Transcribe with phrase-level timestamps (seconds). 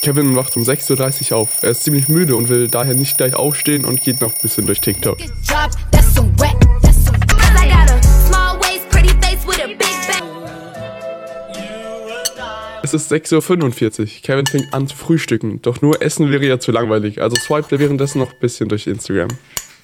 [0.00, 1.62] Kevin wacht um 6.30 Uhr auf.
[1.62, 4.64] Er ist ziemlich müde und will daher nicht gleich aufstehen und geht noch ein bisschen
[4.64, 5.18] durch TikTok.
[12.80, 14.06] Es ist 6.45 Uhr.
[14.22, 15.60] Kevin fängt an zu frühstücken.
[15.62, 17.20] Doch nur Essen wäre ja zu langweilig.
[17.20, 19.28] Also swipet er währenddessen noch ein bisschen durch Instagram.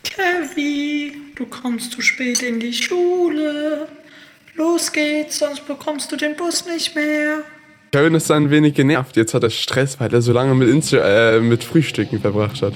[0.05, 3.89] Kevin, du kommst zu spät in die Schule.
[4.55, 7.43] Los geht's, sonst bekommst du den Bus nicht mehr.
[7.95, 9.15] Kevin ist ein wenig genervt.
[9.15, 12.73] Jetzt hat er Stress, weil er so lange mit, Insta äh, mit Frühstücken verbracht hat.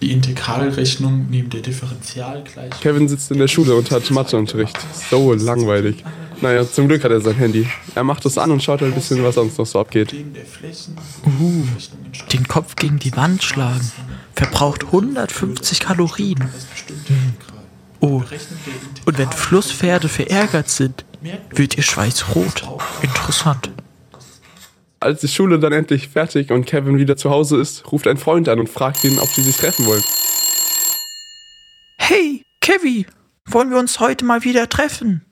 [0.00, 2.80] Die Integralrechnung neben der Differentialgleichung.
[2.80, 4.78] Kevin sitzt in der Schule und hat Matheunterricht.
[5.10, 6.02] So langweilig.
[6.40, 7.66] Naja, zum Glück hat er sein Handy.
[7.94, 10.14] Er macht es an und schaut ein bisschen, was sonst noch so abgeht.
[10.14, 11.64] Uh,
[12.32, 13.92] den Kopf gegen die Wand schlagen.
[14.34, 16.48] Verbraucht 150 Kalorien.
[18.04, 18.20] Oh,
[19.04, 21.04] und wenn Flusspferde verärgert sind,
[21.50, 22.66] wird ihr Schweiß rot.
[23.00, 23.70] Interessant.
[24.98, 28.48] Als die Schule dann endlich fertig und Kevin wieder zu Hause ist, ruft ein Freund
[28.48, 30.02] an und fragt ihn, ob sie sich treffen wollen.
[31.98, 33.06] Hey, Kevin,
[33.46, 35.24] wollen wir uns heute mal wieder treffen?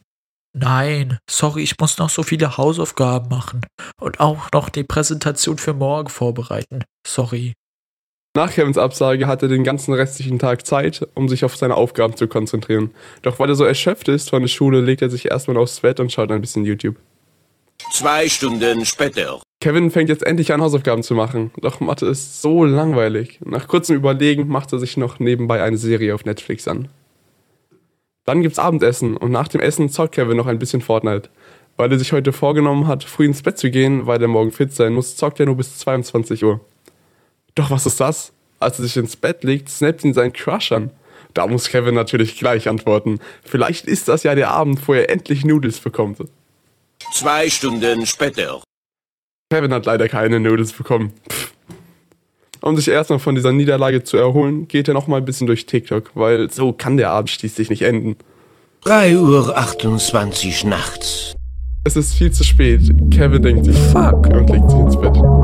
[0.53, 3.67] Nein, sorry, ich muss noch so viele Hausaufgaben machen
[4.01, 6.85] und auch noch die Präsentation für morgen vorbereiten.
[7.05, 7.53] Sorry.
[8.37, 12.15] Nach Kevins Absage hat er den ganzen restlichen Tag Zeit, um sich auf seine Aufgaben
[12.15, 12.91] zu konzentrieren.
[13.23, 15.99] Doch weil er so erschöpft ist von der Schule, legt er sich erstmal aufs Bett
[15.99, 16.95] und schaut ein bisschen YouTube.
[17.93, 19.41] Zwei Stunden später.
[19.61, 21.51] Kevin fängt jetzt endlich an, Hausaufgaben zu machen.
[21.61, 23.41] Doch Mathe ist so langweilig.
[23.45, 26.89] Nach kurzem Überlegen macht er sich noch nebenbei eine Serie auf Netflix an.
[28.27, 31.31] Dann gibt's Abendessen und nach dem Essen zockt Kevin noch ein bisschen Fortnite.
[31.77, 34.73] Weil er sich heute vorgenommen hat, früh ins Bett zu gehen, weil er morgen fit
[34.73, 36.61] sein muss, zockt er nur bis 22 Uhr.
[37.55, 38.33] Doch was ist das?
[38.59, 40.91] Als er sich ins Bett legt, snappt ihn sein Crush an.
[41.35, 43.21] Da muss Kevin natürlich gleich antworten.
[43.45, 46.19] Vielleicht ist das ja der Abend, wo er endlich Nudels bekommt.
[47.15, 48.63] Zwei Stunden später.
[49.53, 51.13] Kevin hat leider keine Nudels bekommen.
[51.29, 51.53] Pff.
[52.63, 56.11] Um sich erstmal von dieser Niederlage zu erholen, geht er nochmal ein bisschen durch TikTok,
[56.15, 58.17] weil so kann der Abend schließlich nicht enden.
[58.85, 61.35] 3 Uhr 28 nachts.
[61.85, 62.83] Es ist viel zu spät.
[63.11, 65.40] Kevin denkt sich, fuck, und legt sich ins Bett.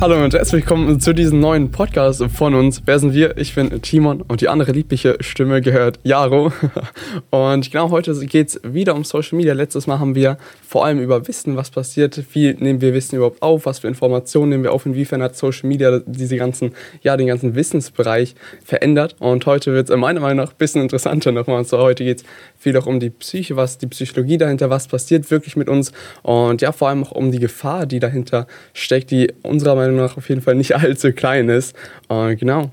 [0.00, 2.80] Hallo und herzlich willkommen zu diesem neuen Podcast von uns.
[2.86, 3.36] Wer sind wir?
[3.36, 6.54] Ich bin Timon und die andere liebliche Stimme gehört Jaro.
[7.28, 9.52] Und genau heute geht es wieder um Social Media.
[9.52, 13.42] Letztes Mal haben wir vor allem über Wissen, was passiert, wie nehmen wir Wissen überhaupt
[13.42, 16.72] auf, was für Informationen nehmen wir auf, inwiefern hat Social Media diese ganzen,
[17.02, 18.34] ja, den ganzen Wissensbereich
[18.64, 19.16] verändert.
[19.18, 21.58] Und heute wird es meiner Meinung nach ein bisschen interessanter nochmal.
[21.58, 22.24] Und zwar heute geht es
[22.60, 26.60] viel auch um die Psyche, was die Psychologie dahinter, was passiert wirklich mit uns und
[26.60, 30.28] ja, vor allem auch um die Gefahr, die dahinter steckt, die unserer Meinung nach auf
[30.28, 31.74] jeden Fall nicht allzu klein ist.
[32.08, 32.70] Und genau.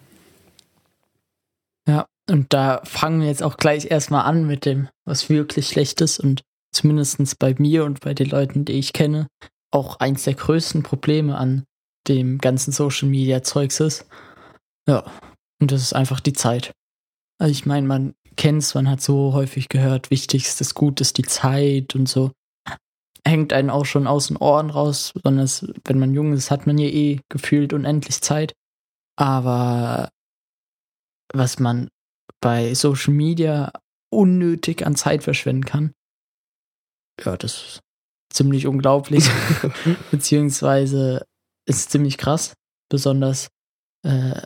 [1.87, 6.01] Ja, und da fangen wir jetzt auch gleich erstmal an mit dem, was wirklich schlecht
[6.01, 6.41] ist und
[6.73, 9.27] zumindest bei mir und bei den Leuten, die ich kenne,
[9.71, 11.63] auch eins der größten Probleme an
[12.09, 14.05] dem ganzen Social Media Zeugs ist.
[14.87, 15.05] Ja,
[15.61, 16.73] und das ist einfach die Zeit.
[17.39, 21.23] Also ich meine, man kennt es, man hat so häufig gehört, wichtigstes Gut ist die
[21.23, 22.31] Zeit und so.
[23.25, 26.77] Hängt einen auch schon aus den Ohren raus, besonders wenn man jung ist, hat man
[26.77, 28.53] ja eh gefühlt unendlich Zeit.
[29.17, 30.09] Aber
[31.33, 31.89] was man
[32.39, 33.73] bei Social Media
[34.09, 35.91] unnötig an Zeit verschwenden kann,
[37.23, 37.79] ja, das ist
[38.31, 39.29] ziemlich unglaublich.
[40.11, 41.25] Beziehungsweise
[41.65, 42.53] ist ziemlich krass.
[42.89, 43.49] Besonders
[44.03, 44.41] äh,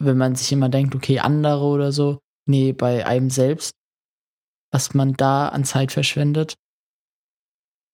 [0.00, 2.18] wenn man sich immer denkt, okay, andere oder so.
[2.50, 3.76] Nee, bei einem selbst,
[4.72, 6.54] was man da an Zeit verschwendet.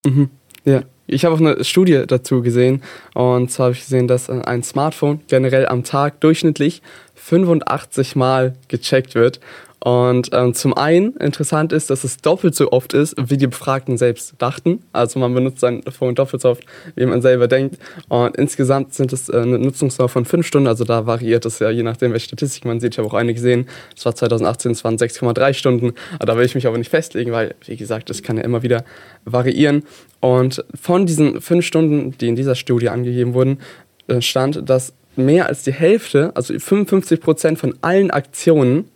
[0.06, 0.30] Mhm.
[0.64, 4.62] Ja, ich habe auch eine Studie dazu gesehen und zwar habe ich gesehen, dass ein
[4.62, 6.80] Smartphone generell am Tag durchschnittlich
[7.16, 9.40] 85 Mal gecheckt wird
[9.86, 13.96] und ähm, zum einen interessant ist, dass es doppelt so oft ist, wie die Befragten
[13.96, 14.82] selbst dachten.
[14.92, 16.64] Also man benutzt sein Phone doppelt so oft,
[16.96, 17.78] wie man selber denkt.
[18.08, 20.66] Und insgesamt sind es äh, eine Nutzungsdauer von fünf Stunden.
[20.66, 22.94] Also da variiert es ja je nachdem, welche Statistik man sieht.
[22.94, 23.68] Ich habe auch eine gesehen.
[23.96, 25.92] Es war 2018, es waren 6,3 Stunden.
[26.18, 28.84] Da will ich mich aber nicht festlegen, weil, wie gesagt, das kann ja immer wieder
[29.24, 29.84] variieren.
[30.18, 33.60] Und von diesen fünf Stunden, die in dieser Studie angegeben wurden,
[34.08, 38.90] äh, stand, dass mehr als die Hälfte, also 55 Prozent von allen Aktionen,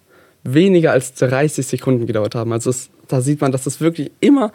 [0.45, 2.53] weniger als 30 Sekunden gedauert haben.
[2.53, 4.53] Also es, da sieht man, dass es wirklich immer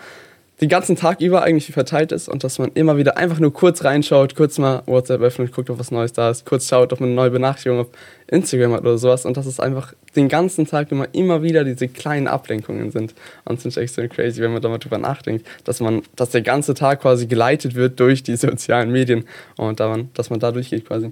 [0.61, 3.83] den ganzen Tag über eigentlich verteilt ist und dass man immer wieder einfach nur kurz
[3.83, 7.09] reinschaut, kurz mal WhatsApp öffnet, guckt, ob was Neues da ist, kurz schaut, ob man
[7.09, 7.87] eine neue Benachrichtigung auf
[8.27, 11.89] Instagram hat oder sowas und dass es einfach den ganzen Tag immer, immer wieder diese
[11.89, 13.13] kleinen Ablenkungen sind.
[13.43, 16.29] Und es ist echt so crazy, wenn man da mal drüber nachdenkt, dass man, dass
[16.29, 19.25] der ganze Tag quasi geleitet wird durch die sozialen Medien
[19.57, 21.11] und daran, dass man da durchgeht quasi.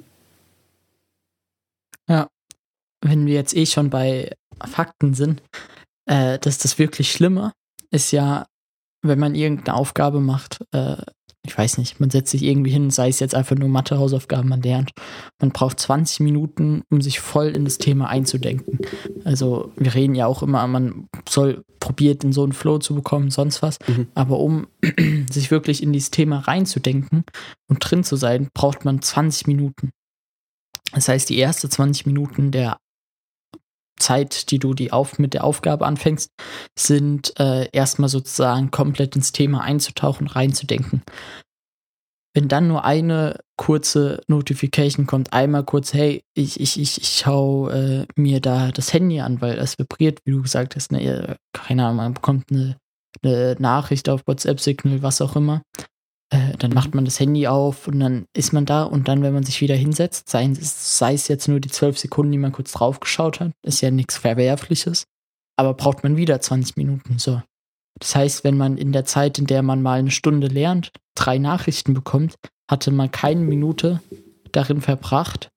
[2.08, 2.28] Ja,
[3.02, 4.32] wenn wir jetzt eh schon bei
[4.66, 5.42] Fakten sind,
[6.06, 7.54] äh, dass das wirklich Schlimme
[7.94, 8.48] ist ja,
[9.04, 10.98] wenn man irgendeine Aufgabe macht, äh,
[11.46, 14.62] ich weiß nicht, man setzt sich irgendwie hin, sei es jetzt einfach nur Mathe-Hausaufgaben, man
[14.62, 14.92] lernt.
[15.42, 18.80] Man braucht 20 Minuten, um sich voll in das Thema einzudenken.
[19.26, 23.30] Also wir reden ja auch immer, man soll probiert, in so einen Flow zu bekommen,
[23.30, 23.78] sonst was.
[23.88, 24.08] Mhm.
[24.16, 24.68] Aber um
[25.30, 27.26] sich wirklich in dieses Thema reinzudenken
[27.68, 29.92] und drin zu sein, braucht man 20 Minuten.
[30.94, 32.78] Das heißt, die erste 20 Minuten der
[33.98, 36.32] Zeit, die du die auf, mit der Aufgabe anfängst,
[36.78, 41.04] sind äh, erstmal sozusagen komplett ins Thema einzutauchen, reinzudenken.
[42.36, 47.70] Wenn dann nur eine kurze Notification kommt, einmal kurz, hey, ich, ich, ich, ich schau
[47.70, 51.86] äh, mir da das Handy an, weil es vibriert, wie du gesagt hast, ne, keine
[51.86, 52.78] Ahnung, man bekommt eine,
[53.22, 55.62] eine Nachricht auf WhatsApp-Signal, was auch immer.
[56.34, 59.36] Äh, dann macht man das Handy auf und dann ist man da und dann, wenn
[59.36, 62.72] man sich wieder hinsetzt, sei, sei es jetzt nur die zwölf Sekunden, die man kurz
[62.72, 65.06] drauf geschaut hat, ist ja nichts Verwerfliches,
[65.58, 67.20] aber braucht man wieder 20 Minuten.
[67.20, 67.42] So.
[68.00, 71.38] Das heißt, wenn man in der Zeit, in der man mal eine Stunde lernt, drei
[71.38, 72.34] Nachrichten bekommt,
[72.68, 74.02] hatte man keine Minute
[74.52, 75.50] darin verbracht,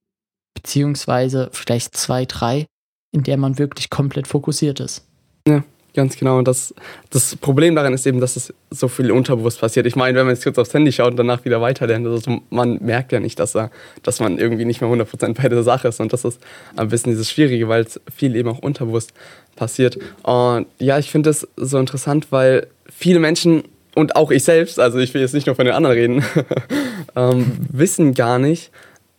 [0.55, 2.67] beziehungsweise vielleicht zwei, drei,
[3.13, 5.07] in der man wirklich komplett fokussiert ist.
[5.49, 5.65] Ja.
[5.97, 6.37] Ganz genau.
[6.37, 6.75] Und das,
[7.09, 9.87] das Problem daran ist eben, dass es so viel unterbewusst passiert.
[9.87, 12.79] Ich meine, wenn man jetzt kurz aufs Handy schaut und danach wieder weiterlernt, also man
[12.83, 13.71] merkt ja nicht, dass, er,
[14.03, 15.99] dass man irgendwie nicht mehr 100% bei der Sache ist.
[15.99, 16.39] Und das ist
[16.77, 19.15] ein bisschen dieses Schwierige, weil es viel eben auch unterbewusst
[19.57, 19.99] passiert.
[20.23, 23.63] Und ja, ich finde das so interessant, weil viele Menschen
[23.95, 26.25] und auch ich selbst, also ich will jetzt nicht nur von den anderen reden,
[27.17, 28.71] ähm, wissen gar nicht,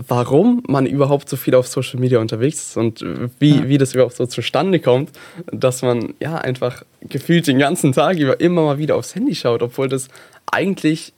[0.06, 3.04] warum man überhaupt so viel auf Social Media unterwegs ist und
[3.40, 3.68] wie, ja.
[3.68, 5.12] wie das überhaupt so zustande kommt,
[5.52, 9.64] dass man ja einfach gefühlt den ganzen Tag über immer mal wieder aufs Handy schaut,
[9.64, 10.08] obwohl das
[10.52, 11.14] eigentlich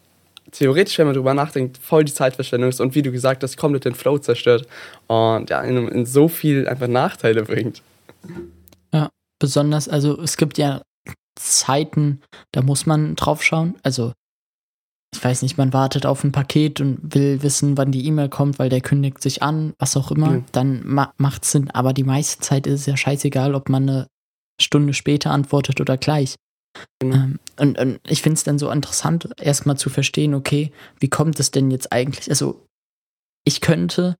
[0.51, 3.85] theoretisch, wenn man drüber nachdenkt, voll die Zeitverschwendung ist und wie du gesagt hast, komplett
[3.85, 4.67] den Flow zerstört
[5.07, 7.81] und ja, in, in so viel einfach Nachteile bringt.
[8.93, 9.09] Ja,
[9.39, 10.81] besonders, also es gibt ja
[11.35, 12.21] Zeiten,
[12.51, 13.75] da muss man drauf schauen.
[13.83, 14.13] Also
[15.13, 18.59] ich weiß nicht, man wartet auf ein Paket und will wissen, wann die E-Mail kommt,
[18.59, 20.43] weil der kündigt sich an, was auch immer, ja.
[20.51, 21.71] dann ma macht Sinn.
[21.71, 24.07] Aber die meiste Zeit ist es ja scheißegal, ob man eine
[24.61, 26.35] Stunde später antwortet oder gleich.
[27.01, 27.11] Mhm.
[27.11, 31.39] Ähm, und, und, ich finde es dann so interessant, erstmal zu verstehen, okay, wie kommt
[31.39, 32.29] es denn jetzt eigentlich?
[32.29, 32.65] Also,
[33.45, 34.15] ich könnte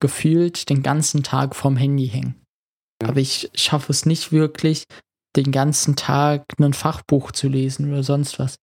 [0.00, 2.34] gefühlt den ganzen Tag vorm Handy hängen.
[3.00, 3.08] Ja.
[3.08, 4.84] Aber ich schaffe es nicht wirklich,
[5.36, 8.56] den ganzen Tag ein Fachbuch zu lesen oder sonst was.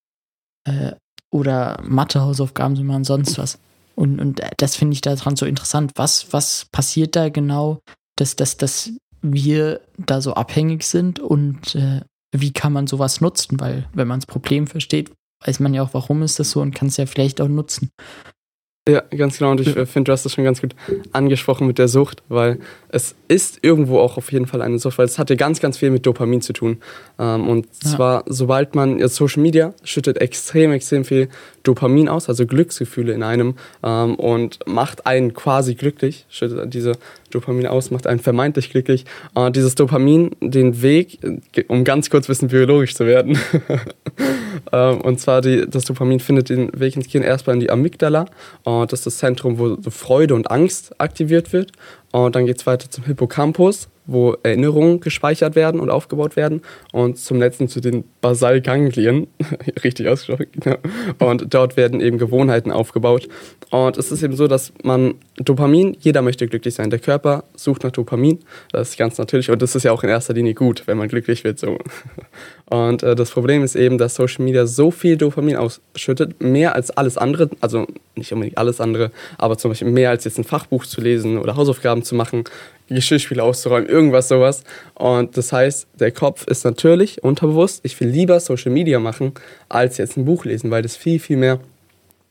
[0.68, 0.92] Äh,
[1.30, 3.58] oder Mathe-Hausaufgaben zu machen, sonst was.
[3.94, 5.92] Und, und das finde ich daran so interessant.
[5.96, 7.80] Was, was passiert da genau,
[8.16, 8.92] dass, dass, dass
[9.22, 12.00] wir da so abhängig sind und äh,
[12.32, 13.60] wie kann man sowas nutzen?
[13.60, 15.12] Weil, wenn man das Problem versteht,
[15.44, 17.90] weiß man ja auch, warum ist das so und kann es ja vielleicht auch nutzen.
[18.90, 19.52] Ja, ganz genau.
[19.52, 20.74] Und ich finde, du hast das schon ganz gut
[21.12, 22.58] angesprochen mit der Sucht, weil
[22.88, 25.78] es ist irgendwo auch auf jeden Fall eine Sucht, weil es hat ja ganz, ganz
[25.78, 26.78] viel mit Dopamin zu tun.
[27.18, 27.90] Ähm, und ja.
[27.90, 31.28] zwar, sobald man, jetzt Social Media schüttet extrem, extrem viel
[31.62, 33.54] Dopamin aus, also Glücksgefühle in einem
[33.84, 36.92] ähm, und macht einen quasi glücklich, schüttet diese
[37.30, 39.04] Dopamin aus, macht einen vermeintlich glücklich.
[39.34, 41.18] Und dieses Dopamin, den Weg,
[41.68, 43.38] um ganz kurz ein bisschen biologisch zu werden,
[44.72, 48.26] ähm, und zwar die, das Dopamin findet den Weg ins Gehirn erstmal in die Amygdala.
[48.64, 51.72] Und das ist das Zentrum, wo Freude und Angst aktiviert wird.
[52.12, 56.62] Und dann geht es weiter zum Hippocampus, wo Erinnerungen gespeichert werden und aufgebaut werden.
[56.92, 59.28] Und zum letzten zu den Basalganglien,
[59.84, 60.76] richtig ausgesprochen, genau.
[61.18, 63.28] Und dort werden eben Gewohnheiten aufgebaut.
[63.70, 66.90] Und es ist eben so, dass man Dopamin, jeder möchte glücklich sein.
[66.90, 68.40] Der Körper sucht nach Dopamin,
[68.72, 69.50] das ist ganz natürlich.
[69.50, 71.58] Und das ist ja auch in erster Linie gut, wenn man glücklich wird.
[71.58, 71.78] So.
[72.70, 76.90] Und äh, das Problem ist eben, dass Social Media so viel Dopamin ausschüttet, mehr als
[76.90, 80.86] alles andere, also nicht unbedingt alles andere, aber zum Beispiel mehr als jetzt ein Fachbuch
[80.86, 82.44] zu lesen oder Hausaufgaben zu machen,
[82.94, 84.64] Geschirrspiele auszuräumen, irgendwas sowas.
[84.94, 89.32] Und das heißt, der Kopf ist natürlich unterbewusst, ich will lieber Social Media machen,
[89.68, 91.60] als jetzt ein Buch lesen, weil das viel, viel mehr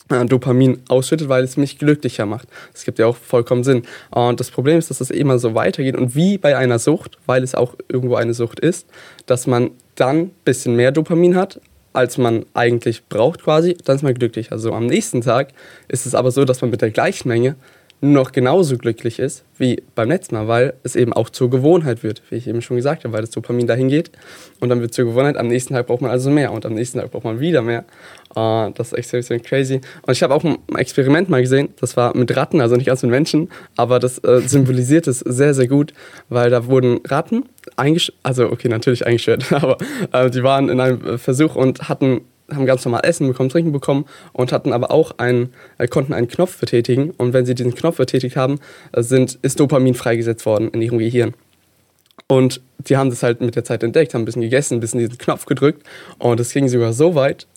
[0.10, 2.48] äh, Dopamin ausschüttet, weil es mich glücklicher macht.
[2.74, 3.84] Das gibt ja auch vollkommen Sinn.
[4.12, 7.44] Und das Problem ist, dass es immer so weitergeht und wie bei einer Sucht, weil
[7.44, 8.88] es auch irgendwo eine Sucht ist,
[9.25, 11.62] dass man dann ein bisschen mehr Dopamin hat,
[11.94, 14.51] als man eigentlich braucht quasi, dann ist man glücklich.
[14.51, 15.50] Also am nächsten Tag
[15.88, 17.56] ist es aber so, dass man mit der gleichen Menge
[18.01, 22.22] noch genauso glücklich ist wie beim letzten Mal, weil es eben auch zur Gewohnheit wird,
[22.29, 24.12] wie ich eben schon gesagt habe, weil das Dopamin dahin geht
[24.62, 25.36] und dann wird zur Gewohnheit.
[25.36, 27.84] Am nächsten Tag braucht man also mehr und am nächsten Tag braucht man wieder mehr.
[28.36, 29.82] Uh, das ist extrem, extrem crazy.
[30.03, 33.01] Und ich habe auch ein Experiment mal gesehen, das war mit Ratten, also nicht ganz
[33.01, 35.94] mit Menschen, aber das äh, symbolisiert es sehr, sehr gut,
[36.29, 39.77] weil da wurden Ratten eingeschwört, also okay, natürlich eingeschwört, aber
[40.13, 44.06] äh, die waren in einem Versuch und hatten haben ganz normal Essen bekommen, Trinken bekommen
[44.34, 47.12] und hatten aber auch einen, äh, konnten einen Knopf betätigen.
[47.12, 48.60] Und wenn sie diesen Knopf betätigt haben,
[48.91, 51.34] äh, sind, ist Dopamin freigesetzt worden in ihrem Gehirn.
[52.27, 55.00] Und die haben das halt mit der Zeit entdeckt, haben ein bisschen gegessen, ein bisschen
[55.00, 55.84] diesen Knopf gedrückt.
[56.20, 57.48] Und es ging sogar so weit,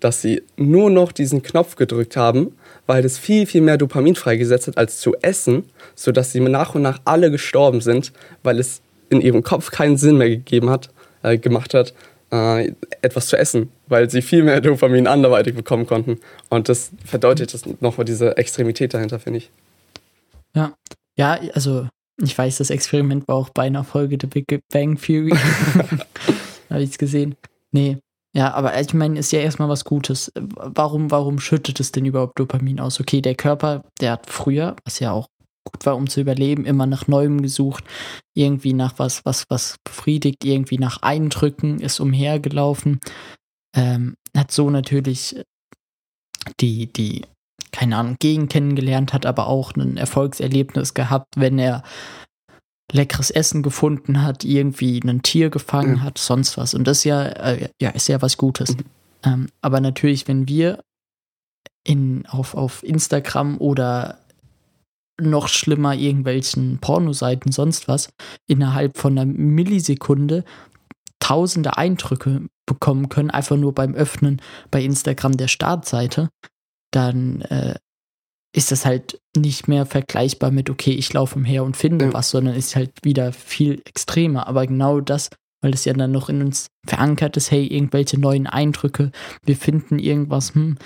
[0.00, 2.56] dass sie nur noch diesen Knopf gedrückt haben,
[2.86, 6.82] weil das viel, viel mehr Dopamin freigesetzt hat als zu essen, sodass sie nach und
[6.82, 10.88] nach alle gestorben sind, weil es in ihrem Kopf keinen Sinn mehr gegeben hat,
[11.22, 11.94] äh, gemacht hat,
[12.32, 16.18] äh, etwas zu essen, weil sie viel mehr Dopamin anderweitig bekommen konnten.
[16.48, 19.50] Und das verdeutlicht das nochmal diese Extremität dahinter, finde ich.
[20.56, 20.72] Ja,
[21.16, 21.86] ja, also
[22.20, 25.36] ich weiß, das Experiment war auch bei einer Folge der Big Bang Theory.
[26.70, 27.36] Habe ich es gesehen.
[27.70, 27.98] Nee.
[28.34, 30.32] Ja, aber ich meine, ist ja erstmal was Gutes.
[30.34, 32.98] Warum, warum schüttet es denn überhaupt Dopamin aus?
[32.98, 35.28] Okay, der Körper, der hat früher, was ja auch
[35.64, 37.84] gut war, um zu überleben, immer nach Neuem gesucht,
[38.34, 43.00] irgendwie nach was, was, was befriedigt, irgendwie nach Eindrücken, ist umhergelaufen,
[43.74, 45.36] ähm, hat so natürlich
[46.60, 47.22] die, die,
[47.70, 51.82] keine Ahnung, Gegend kennengelernt, hat aber auch ein Erfolgserlebnis gehabt, wenn er
[52.90, 56.02] leckeres Essen gefunden hat, irgendwie ein Tier gefangen mhm.
[56.02, 56.74] hat, sonst was.
[56.74, 58.76] Und das ist ja, äh, ja, ist ja was Gutes.
[58.76, 58.84] Mhm.
[59.24, 60.82] Ähm, aber natürlich, wenn wir
[61.84, 64.18] in, auf, auf Instagram oder
[65.20, 68.10] noch schlimmer irgendwelchen Pornoseiten, sonst was,
[68.46, 70.44] innerhalb von einer Millisekunde
[71.18, 74.40] tausende Eindrücke bekommen können, einfach nur beim Öffnen
[74.70, 76.30] bei Instagram der Startseite,
[76.92, 77.74] dann äh,
[78.54, 82.12] ist das halt nicht mehr vergleichbar mit, okay, ich laufe umher und finde ja.
[82.12, 84.46] was, sondern ist halt wieder viel extremer.
[84.46, 85.30] Aber genau das,
[85.62, 89.10] weil das ja dann noch in uns verankert ist, hey, irgendwelche neuen Eindrücke,
[89.44, 90.76] wir finden irgendwas, hm,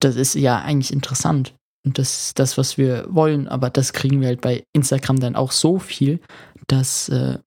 [0.00, 1.54] das ist ja eigentlich interessant.
[1.84, 5.36] Und das ist das, was wir wollen, aber das kriegen wir halt bei Instagram dann
[5.36, 6.20] auch so viel,
[6.66, 7.38] dass äh,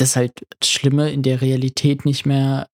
[0.00, 2.68] das halt das Schlimme in der Realität nicht mehr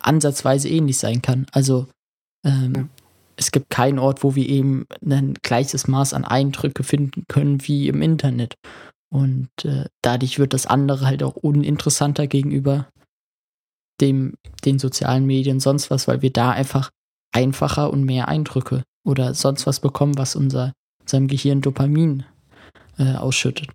[0.00, 1.46] ansatzweise ähnlich sein kann.
[1.52, 1.86] Also
[2.44, 2.88] ähm, ja.
[3.36, 7.88] es gibt keinen Ort, wo wir eben ein gleiches Maß an Eindrücke finden können wie
[7.88, 8.56] im Internet.
[9.12, 12.88] Und äh, dadurch wird das andere halt auch uninteressanter gegenüber
[14.00, 16.90] dem, den sozialen Medien, sonst was, weil wir da einfach
[17.32, 22.24] einfacher und mehr Eindrücke oder sonst was bekommen, was unser, unserem Gehirn Dopamin
[22.98, 23.68] äh, ausschüttet.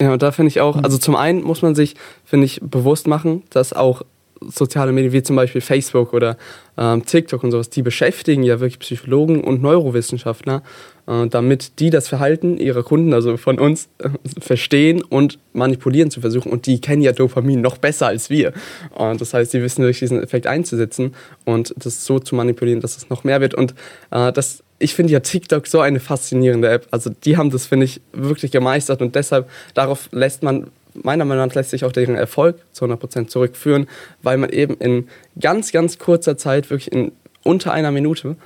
[0.00, 3.06] Ja, und da finde ich auch, also zum einen muss man sich, finde ich, bewusst
[3.06, 4.02] machen, dass auch
[4.40, 6.36] soziale Medien wie zum Beispiel Facebook oder
[6.76, 10.62] ähm, TikTok und sowas, die beschäftigen ja wirklich Psychologen und Neurowissenschaftler,
[11.06, 16.20] äh, damit die das Verhalten ihrer Kunden, also von uns, äh, verstehen und manipulieren zu
[16.20, 16.52] versuchen.
[16.52, 18.52] Und die kennen ja Dopamin noch besser als wir.
[18.94, 22.96] Und das heißt, sie wissen durch diesen Effekt einzusetzen und das so zu manipulieren, dass
[22.96, 23.54] es noch mehr wird.
[23.54, 23.74] Und
[24.10, 26.86] äh, das ich finde ja TikTok so eine faszinierende App.
[26.90, 30.70] Also die haben das, finde ich, wirklich gemeistert und deshalb darauf lässt man
[31.02, 33.86] meiner Meinung nach lässt sich auch deren Erfolg zu 100% zurückführen,
[34.22, 38.36] weil man eben in ganz, ganz kurzer Zeit, wirklich in unter einer Minute,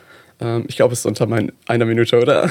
[0.41, 2.51] ähm, ich glaube, es ist unter mein, einer Minute, oder?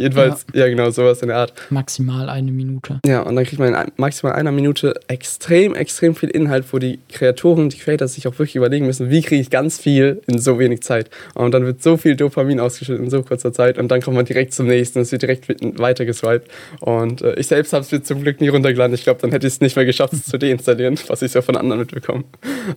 [0.00, 0.60] Jedenfalls, ja.
[0.60, 0.68] ja.
[0.68, 1.52] genau, sowas in der Art.
[1.70, 3.00] Maximal eine Minute.
[3.06, 7.00] Ja, und dann kriegt man in maximal einer Minute extrem, extrem viel Inhalt, wo die
[7.10, 10.58] Kreatoren, die Creators sich auch wirklich überlegen müssen, wie kriege ich ganz viel in so
[10.58, 11.10] wenig Zeit.
[11.34, 14.24] Und dann wird so viel Dopamin ausgeschüttet in so kurzer Zeit und dann kommt man
[14.24, 16.48] direkt zum nächsten, es wird direkt weiter geswiped.
[16.80, 18.94] Und äh, ich selbst habe es mir zum Glück nie runtergeladen.
[18.94, 21.42] Ich glaube, dann hätte ich es nicht mehr geschafft, es zu deinstallieren, was ich ja
[21.42, 22.24] von anderen mitbekomme.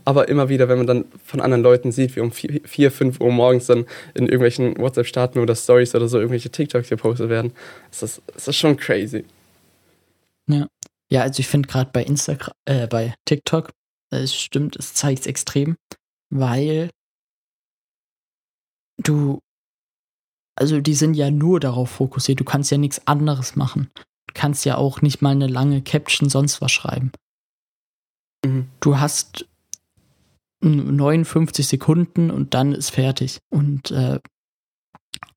[0.05, 3.31] Aber immer wieder, wenn man dann von anderen Leuten sieht, wie um 4, 5 Uhr
[3.31, 7.53] morgens dann in irgendwelchen WhatsApp-Starten oder Stories oder so irgendwelche TikToks hier gepostet werden.
[7.91, 9.25] Es ist, es ist schon crazy.
[10.47, 10.67] Ja.
[11.11, 13.71] Ja, also ich finde gerade bei Instagram, äh, bei TikTok,
[14.11, 15.75] es stimmt, es zeigt es extrem,
[16.29, 16.89] weil
[18.97, 19.39] du,
[20.55, 23.91] also die sind ja nur darauf fokussiert, du kannst ja nichts anderes machen.
[24.27, 27.11] Du kannst ja auch nicht mal eine lange Caption sonst was schreiben.
[28.45, 28.69] Mhm.
[28.79, 29.45] Du hast
[30.61, 33.39] 59 Sekunden und dann ist fertig.
[33.49, 34.19] Und äh,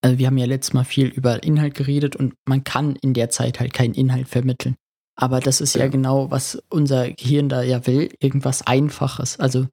[0.01, 3.31] also wir haben ja letztes Mal viel über Inhalt geredet und man kann in der
[3.31, 4.77] Zeit halt keinen Inhalt vermitteln.
[5.17, 9.39] Aber das ist ja, ja genau, was unser Gehirn da ja will, irgendwas Einfaches.
[9.39, 9.69] Also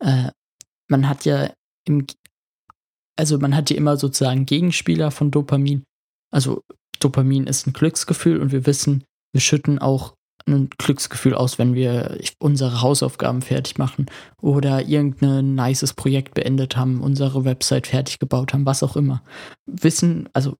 [0.00, 0.30] äh,
[0.88, 1.52] man hat ja
[1.86, 2.06] im,
[3.16, 5.84] also man hat ja immer sozusagen Gegenspieler von Dopamin.
[6.30, 6.62] Also
[7.00, 10.14] Dopamin ist ein Glücksgefühl und wir wissen, wir schütten auch
[10.46, 14.06] ein Glücksgefühl aus, wenn wir unsere Hausaufgaben fertig machen
[14.40, 19.22] oder irgendein nices Projekt beendet haben, unsere Website fertig gebaut haben, was auch immer.
[19.66, 20.56] Wissen, also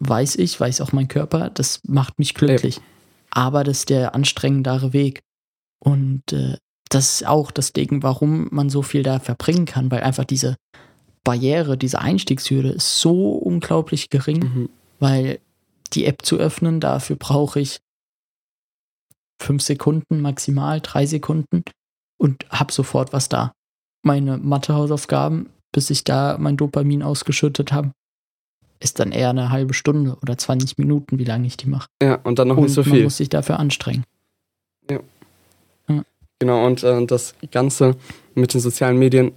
[0.00, 2.76] weiß ich, weiß auch mein Körper, das macht mich glücklich.
[2.76, 2.82] Ja.
[3.30, 5.22] Aber das ist der anstrengendere Weg.
[5.78, 6.56] Und äh,
[6.88, 10.56] das ist auch das Ding, warum man so viel da verbringen kann, weil einfach diese
[11.24, 14.68] Barriere, diese Einstiegshürde ist so unglaublich gering, mhm.
[14.98, 15.38] weil
[15.92, 17.80] die App zu öffnen, dafür brauche ich
[19.42, 21.64] fünf Sekunden maximal, drei Sekunden
[22.18, 23.52] und habe sofort was da.
[24.02, 27.92] Meine Mathehausaufgaben, bis ich da mein Dopamin ausgeschüttet habe,
[28.80, 31.86] ist dann eher eine halbe Stunde oder 20 Minuten, wie lange ich die mache.
[32.02, 32.94] Ja, und dann noch und nicht so viel.
[32.94, 34.04] Man muss sich dafür anstrengen.
[34.90, 34.98] Ja.
[35.88, 36.02] ja.
[36.40, 37.96] Genau, und äh, das Ganze
[38.34, 39.32] mit den sozialen Medien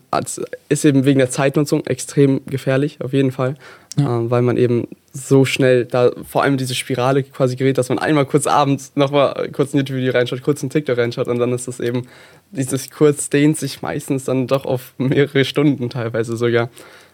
[0.70, 3.56] ist eben wegen der Zeitnutzung extrem gefährlich, auf jeden Fall,
[3.98, 4.20] ja.
[4.20, 8.00] äh, weil man eben so schnell da vor allem diese Spirale quasi gerät, dass man
[8.00, 11.68] einmal kurz abends nochmal kurz ein YouTube-Video reinschaut, kurz ein TikTok reinschaut und dann ist
[11.68, 12.08] das eben,
[12.52, 16.70] dieses kurz dehnt sich meistens dann doch auf mehrere Stunden teilweise sogar.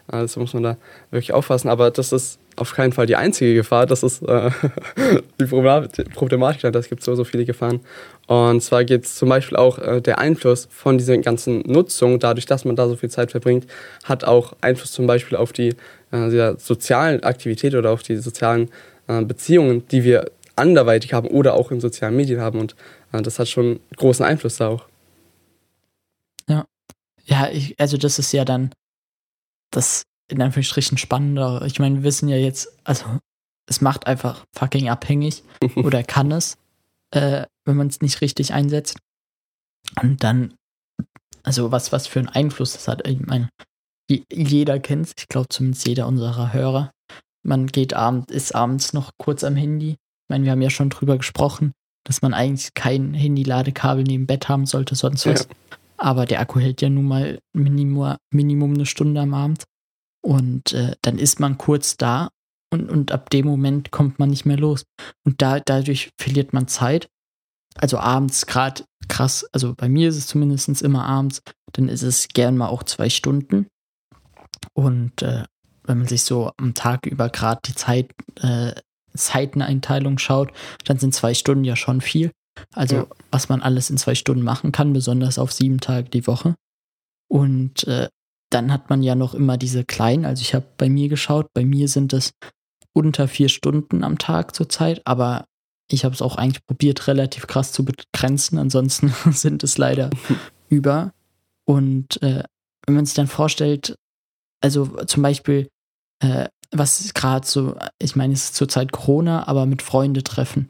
[0.08, 0.78] Also muss man da
[1.12, 1.70] wirklich aufpassen.
[1.70, 3.86] Aber das ist auf keinen Fall die einzige Gefahr.
[3.86, 4.52] Das ist äh,
[5.40, 6.76] die Problematik.
[6.76, 7.82] Es gibt so, so viele Gefahren.
[8.28, 12.46] Und zwar geht es zum Beispiel auch äh, der Einfluss von dieser ganzen Nutzung, dadurch,
[12.46, 13.68] dass man da so viel Zeit verbringt,
[14.04, 15.76] hat auch Einfluss zum Beispiel auf die
[16.12, 18.70] äh, sozialen Aktivität oder auf die sozialen
[19.08, 22.60] äh, Beziehungen, die wir anderweitig haben oder auch in sozialen Medien haben.
[22.60, 22.76] Und
[23.12, 24.86] äh, das hat schon großen Einfluss da auch.
[26.48, 26.66] Ja.
[27.24, 28.72] Ja, ich, also das ist ja dann
[29.72, 31.64] das in Anführungsstrichen spannender.
[31.66, 33.06] Ich meine, wir wissen ja jetzt, also
[33.68, 35.44] es macht einfach fucking abhängig
[35.76, 36.58] oder kann es,
[37.12, 38.98] äh, wenn man es nicht richtig einsetzt.
[40.02, 40.54] Und dann,
[41.44, 43.08] also was, was für einen Einfluss das hat.
[43.08, 43.50] Ich meine,
[44.32, 46.92] jeder kennt es, ich glaube zumindest jeder unserer Hörer.
[47.44, 49.92] Man geht abends, ist abends noch kurz am Handy.
[49.92, 51.72] Ich meine, wir haben ja schon drüber gesprochen,
[52.06, 55.48] dass man eigentlich kein Handy-Ladekabel neben Bett haben sollte, sonst was.
[55.50, 55.78] Ja.
[55.98, 59.64] Aber der Akku hält ja nun mal Minimum, Minimum eine Stunde am Abend.
[60.24, 62.30] Und äh, dann ist man kurz da
[62.72, 64.86] und, und ab dem Moment kommt man nicht mehr los.
[65.26, 67.10] Und da, dadurch verliert man Zeit.
[67.76, 71.42] Also abends gerade krass, also bei mir ist es zumindest immer abends,
[71.74, 73.68] dann ist es gern mal auch zwei Stunden.
[74.74, 75.44] Und äh,
[75.84, 78.12] wenn man sich so am Tag über gerade die Zeit,
[78.42, 78.74] äh,
[79.14, 80.52] Zeiteneinteilung schaut,
[80.86, 82.32] dann sind zwei Stunden ja schon viel.
[82.74, 83.08] Also ja.
[83.32, 86.56] was man alles in zwei Stunden machen kann, besonders auf sieben Tage die Woche.
[87.30, 88.10] Und äh,
[88.52, 91.66] dann hat man ja noch immer diese kleinen, also ich habe bei mir geschaut, bei
[91.66, 92.34] mir sind es
[92.94, 95.46] unter vier Stunden am Tag zurzeit, aber
[95.90, 100.10] ich habe es auch eigentlich probiert, relativ krass zu begrenzen, ansonsten sind es leider
[100.70, 101.12] über.
[101.66, 102.44] Und äh,
[102.86, 103.96] wenn man sich dann vorstellt,
[104.62, 105.70] also zum Beispiel,
[106.20, 110.68] äh, was gerade so, ich meine, es ist zurzeit Corona, aber mit Freunde treffen.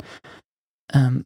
[0.93, 1.25] Ähm,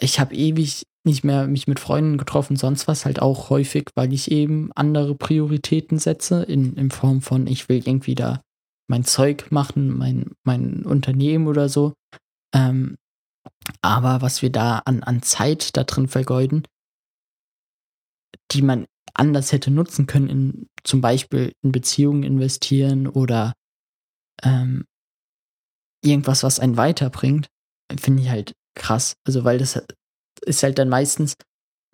[0.00, 4.12] ich habe ewig nicht mehr mich mit Freunden getroffen, sonst was halt auch häufig, weil
[4.12, 8.42] ich eben andere Prioritäten setze, in, in Form von, ich will irgendwie da
[8.88, 11.94] mein Zeug machen, mein, mein Unternehmen oder so.
[12.54, 12.96] Ähm,
[13.82, 16.62] aber was wir da an, an Zeit da drin vergeuden,
[18.52, 23.54] die man anders hätte nutzen können, in zum Beispiel in Beziehungen investieren oder
[24.42, 24.84] ähm,
[26.02, 27.48] irgendwas, was einen weiterbringt,
[27.98, 29.16] finde ich halt krass.
[29.26, 29.82] Also, weil das
[30.40, 31.34] ist halt dann meistens,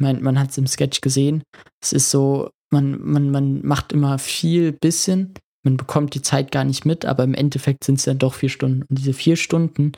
[0.01, 1.43] man, man hat es im Sketch gesehen,
[1.83, 6.65] es ist so, man, man, man macht immer viel bisschen, man bekommt die Zeit gar
[6.65, 8.83] nicht mit, aber im Endeffekt sind es dann doch vier Stunden.
[8.83, 9.93] Und diese vier Stunden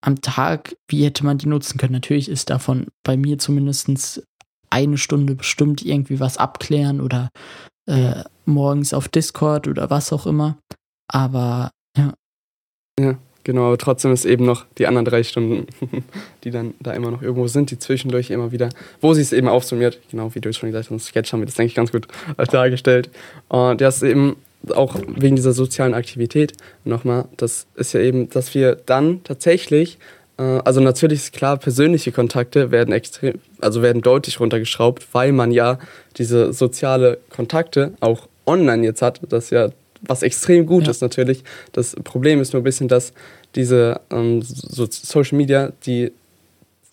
[0.00, 1.94] am Tag, wie hätte man die nutzen können?
[1.94, 4.22] Natürlich ist davon bei mir zumindest
[4.70, 7.30] eine Stunde bestimmt irgendwie was abklären oder
[7.86, 10.58] äh, morgens auf Discord oder was auch immer.
[11.08, 12.14] Aber ja.
[13.00, 13.18] Ja.
[13.48, 15.66] Genau, aber trotzdem ist eben noch die anderen drei Stunden,
[16.44, 18.68] die dann da immer noch irgendwo sind, die zwischendurch immer wieder,
[19.00, 20.00] wo sie es eben aufsummiert.
[20.10, 22.08] Genau, wie du schon gesagt hast, im Sketch haben wir das, denke ich, ganz gut
[22.50, 23.08] dargestellt.
[23.48, 24.36] Und das ist eben
[24.68, 26.52] auch wegen dieser sozialen Aktivität
[26.84, 29.96] nochmal, das ist ja eben, dass wir dann tatsächlich,
[30.36, 35.52] äh, also natürlich ist klar, persönliche Kontakte werden extrem, also werden deutlich runtergeschraubt, weil man
[35.52, 35.78] ja
[36.18, 39.70] diese soziale Kontakte auch online jetzt hat, das ja
[40.02, 40.90] was extrem gut ja.
[40.90, 41.44] ist natürlich.
[41.72, 43.12] Das Problem ist nur ein bisschen, dass
[43.54, 46.12] diese ähm, so Social Media, die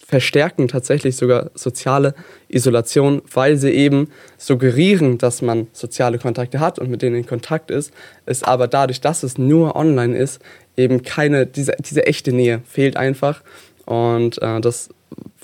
[0.05, 2.13] verstärken tatsächlich sogar soziale
[2.47, 7.71] Isolation, weil sie eben suggerieren, dass man soziale Kontakte hat und mit denen in Kontakt
[7.71, 7.91] ist,
[8.27, 10.39] ist aber dadurch, dass es nur online ist,
[10.77, 13.41] eben keine, diese, diese echte Nähe fehlt einfach
[13.85, 14.89] und äh, das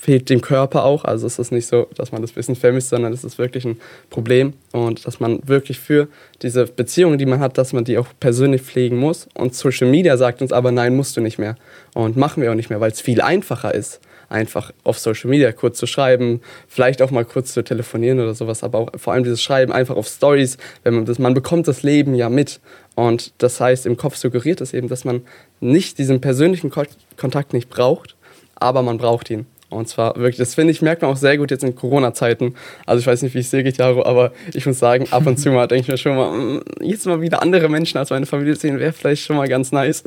[0.02, 1.04] fehlt dem Körper auch.
[1.04, 3.80] Also es ist nicht so, dass man das Wissen vermisst, sondern es ist wirklich ein
[4.10, 6.08] Problem und dass man wirklich für
[6.42, 9.28] diese Beziehungen, die man hat, dass man die auch persönlich pflegen muss.
[9.34, 11.54] Und Social Media sagt uns aber, nein, musst du nicht mehr
[11.94, 14.00] und machen wir auch nicht mehr, weil es viel einfacher ist.
[14.28, 18.64] einfach auf Social Media kurz zu schreiben, vielleicht auch mal kurz zu telefonieren oder sowas,
[18.64, 21.82] aber auch vor allem dieses Schreiben einfach auf Stories, wenn man das, man bekommt das
[21.82, 22.58] Leben ja mit.
[22.96, 25.22] Und das heißt, im Kopf suggeriert es eben, dass man
[25.60, 26.82] nicht diesen persönlichen Ko
[27.16, 28.16] Kontakt nicht braucht,
[28.56, 29.46] aber man braucht ihn.
[29.72, 32.54] Und zwar wirklich, das finde ich, merkt man auch sehr gut jetzt in Corona-Zeiten.
[32.86, 35.38] Also ich weiß nicht, wie es dir geht, Jaro, aber ich muss sagen, ab und
[35.38, 38.26] zu mal denke ich mir schon mal, mm, jetzt mal wieder andere Menschen als meine
[38.26, 40.04] Familie sehen, wäre vielleicht schon mal ganz nice.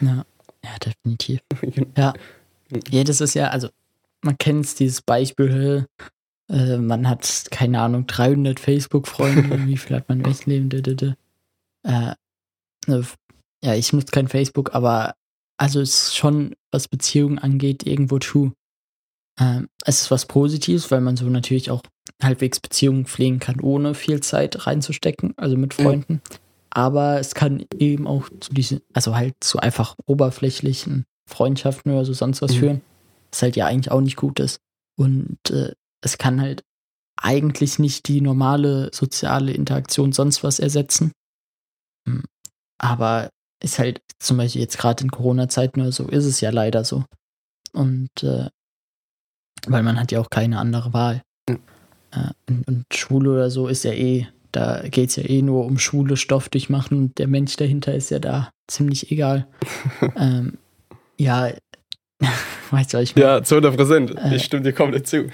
[0.00, 0.24] Ja,
[0.64, 1.40] ja definitiv.
[1.96, 3.04] Ja.
[3.04, 3.68] das ist ja, also
[4.22, 5.86] man kennt es, dieses Beispiel,
[6.50, 11.16] äh, man hat, keine Ahnung, 300 Facebook-Freunde, wie viel hat man im echten Leben?
[11.84, 12.14] Äh,
[12.86, 13.04] ne,
[13.62, 15.14] ja, ich nutze kein Facebook, aber
[15.56, 18.52] also es ist schon, was Beziehungen angeht, irgendwo true.
[19.40, 21.82] Ähm, es ist was Positives, weil man so natürlich auch
[22.22, 26.14] halbwegs Beziehungen pflegen kann, ohne viel Zeit reinzustecken, also mit Freunden.
[26.14, 26.20] Mhm.
[26.70, 32.12] Aber es kann eben auch zu diesen, also halt zu einfach oberflächlichen Freundschaften oder so
[32.12, 32.58] sonst was mhm.
[32.58, 32.80] führen,
[33.30, 34.58] was halt ja eigentlich auch nicht gut ist.
[34.96, 36.62] Und äh, es kann halt
[37.16, 41.12] eigentlich nicht die normale soziale Interaktion sonst was ersetzen.
[42.08, 42.24] Hm.
[42.78, 43.30] Aber
[43.64, 47.04] ist halt zum Beispiel jetzt gerade in Corona-Zeiten oder so, ist es ja leider so.
[47.72, 48.48] Und äh,
[49.66, 51.22] weil man hat ja auch keine andere Wahl.
[51.48, 51.58] Mhm.
[52.12, 55.64] Äh, und, und, Schule oder so ist ja eh, da geht es ja eh nur
[55.64, 59.48] um Schule, Stoff durchmachen und der Mensch dahinter ist ja da ziemlich egal.
[60.16, 60.58] ähm,
[61.18, 61.50] ja,
[62.70, 63.26] weißt du, was ich meine?
[63.26, 64.16] Ja, zu 100 Prozent.
[64.16, 65.30] Äh, ich stimme dir komplett zu.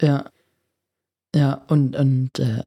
[0.00, 0.30] ja.
[1.34, 2.62] Ja, und, und äh,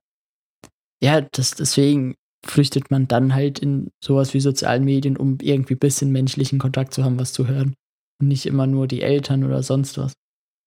[1.02, 2.16] ja, das, deswegen
[2.46, 6.94] flüchtet man dann halt in sowas wie sozialen Medien, um irgendwie ein bisschen menschlichen Kontakt
[6.94, 7.74] zu haben, was zu hören.
[8.22, 10.14] Und nicht immer nur die Eltern oder sonst was.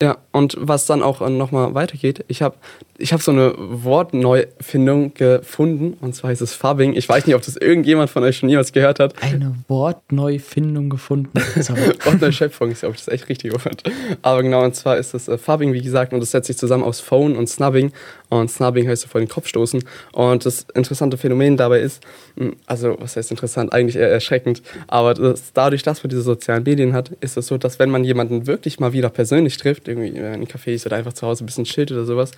[0.03, 2.57] Ja, und was dann auch äh, nochmal weitergeht, ich habe
[2.99, 6.95] ich hab so eine Wortneufindung gefunden, und zwar heißt es Fubbing.
[6.95, 9.15] Ich weiß nicht, ob das irgendjemand von euch schon jemals gehört hat.
[9.23, 11.33] Eine Wortneufindung gefunden.
[12.05, 13.85] Wortneuschöpfung ist, glaube ich, das echt richtig Wort.
[14.21, 16.85] Aber genau, und zwar ist das äh, Fubbing, wie gesagt, und das setzt sich zusammen
[16.85, 17.93] aus Phone und Snubbing.
[18.29, 19.85] Und Snubbing heißt so vor den Kopf stoßen.
[20.12, 22.03] Und das interessante Phänomen dabei ist,
[22.37, 26.65] hm, also was heißt interessant, eigentlich eher erschreckend, aber das, dadurch, dass man diese sozialen
[26.65, 30.09] Medien hat, ist es so, dass wenn man jemanden wirklich mal wieder persönlich trifft, irgendwie
[30.09, 32.33] in einem Café ist oder einfach zu Hause ein bisschen chillt oder sowas,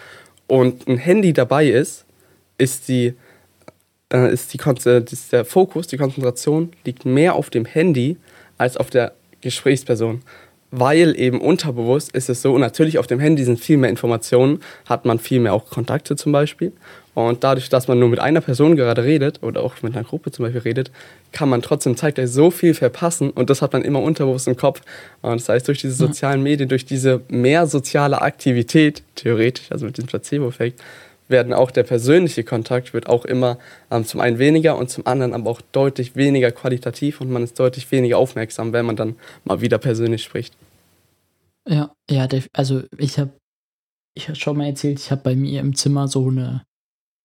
[0.46, 2.06] und ein Handy dabei ist,
[2.56, 3.14] ist die
[4.10, 8.16] ist, die, äh, ist der Fokus, die Konzentration liegt mehr auf dem Handy
[8.56, 10.22] als auf der Gesprächsperson
[10.70, 15.04] weil eben unterbewusst ist es so, natürlich auf dem Handy sind viel mehr Informationen, hat
[15.04, 16.72] man viel mehr auch Kontakte zum Beispiel.
[17.14, 20.30] Und dadurch, dass man nur mit einer Person gerade redet oder auch mit einer Gruppe
[20.30, 20.92] zum Beispiel redet,
[21.32, 24.82] kann man trotzdem zeitgleich so viel verpassen und das hat man immer unterbewusst im Kopf.
[25.20, 29.96] Und das heißt, durch diese sozialen Medien, durch diese mehr soziale Aktivität, theoretisch, also mit
[29.96, 30.80] diesem Placebo-Effekt,
[31.28, 33.58] werden auch der persönliche Kontakt wird auch immer
[33.90, 37.58] ähm, zum einen weniger und zum anderen aber auch deutlich weniger qualitativ und man ist
[37.58, 40.56] deutlich weniger aufmerksam, wenn man dann mal wieder persönlich spricht.
[41.68, 43.30] Ja, ja, also ich habe
[44.14, 46.64] ich habe schon mal erzählt, ich habe bei mir im Zimmer so eine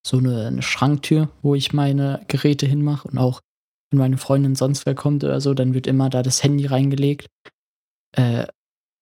[0.06, 3.42] so eine, eine Schranktür, wo ich meine Geräte hinmache und auch
[3.90, 7.28] wenn meine Freundin sonst wer kommt oder so, dann wird immer da das Handy reingelegt.
[8.18, 8.48] Äh,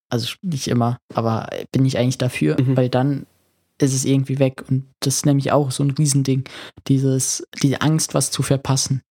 [0.09, 2.75] also nicht immer, aber bin ich eigentlich dafür, mhm.
[2.75, 3.25] weil dann
[3.81, 4.63] ist es irgendwie weg.
[4.69, 6.43] Und das ist nämlich auch so ein Riesending,
[6.87, 9.01] dieses, diese Angst, was zu verpassen.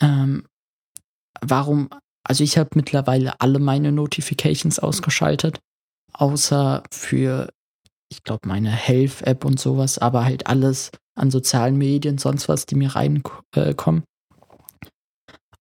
[0.00, 0.44] Ähm,
[1.40, 1.90] warum,
[2.24, 5.60] also ich habe mittlerweile alle meine Notifications ausgeschaltet,
[6.12, 7.50] außer für,
[8.10, 12.76] ich glaube, meine Health-App und sowas, aber halt alles an sozialen Medien, sonst was, die
[12.76, 13.44] mir reinkommen.
[13.54, 14.06] Äh,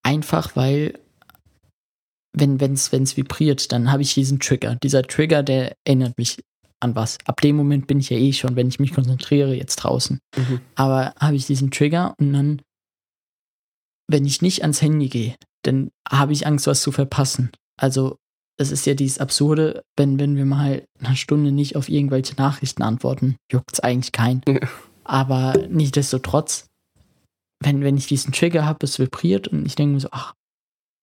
[0.02, 0.98] Einfach weil
[2.34, 4.76] wenn es vibriert, dann habe ich diesen Trigger.
[4.76, 6.38] Dieser Trigger, der erinnert mich
[6.80, 7.18] an was.
[7.26, 10.20] Ab dem Moment bin ich ja eh schon, wenn ich mich konzentriere, jetzt draußen.
[10.36, 10.62] Mhm.
[10.76, 12.62] Aber habe ich diesen Trigger und dann,
[14.08, 17.52] wenn ich nicht ans Handy gehe, dann habe ich Angst, was zu verpassen.
[17.78, 18.18] Also,
[18.58, 22.84] es ist ja dieses Absurde, wenn, wenn wir mal eine Stunde nicht auf irgendwelche Nachrichten
[22.84, 24.42] antworten, juckt es eigentlich keinen.
[24.48, 24.60] Ja.
[25.04, 26.68] Aber nichtsdestotrotz,
[27.62, 30.34] wenn, wenn ich diesen Trigger habe, es vibriert und ich denke mir so, ach,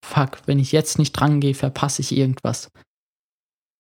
[0.05, 2.69] fuck, wenn ich jetzt nicht dran gehe, verpasse ich irgendwas.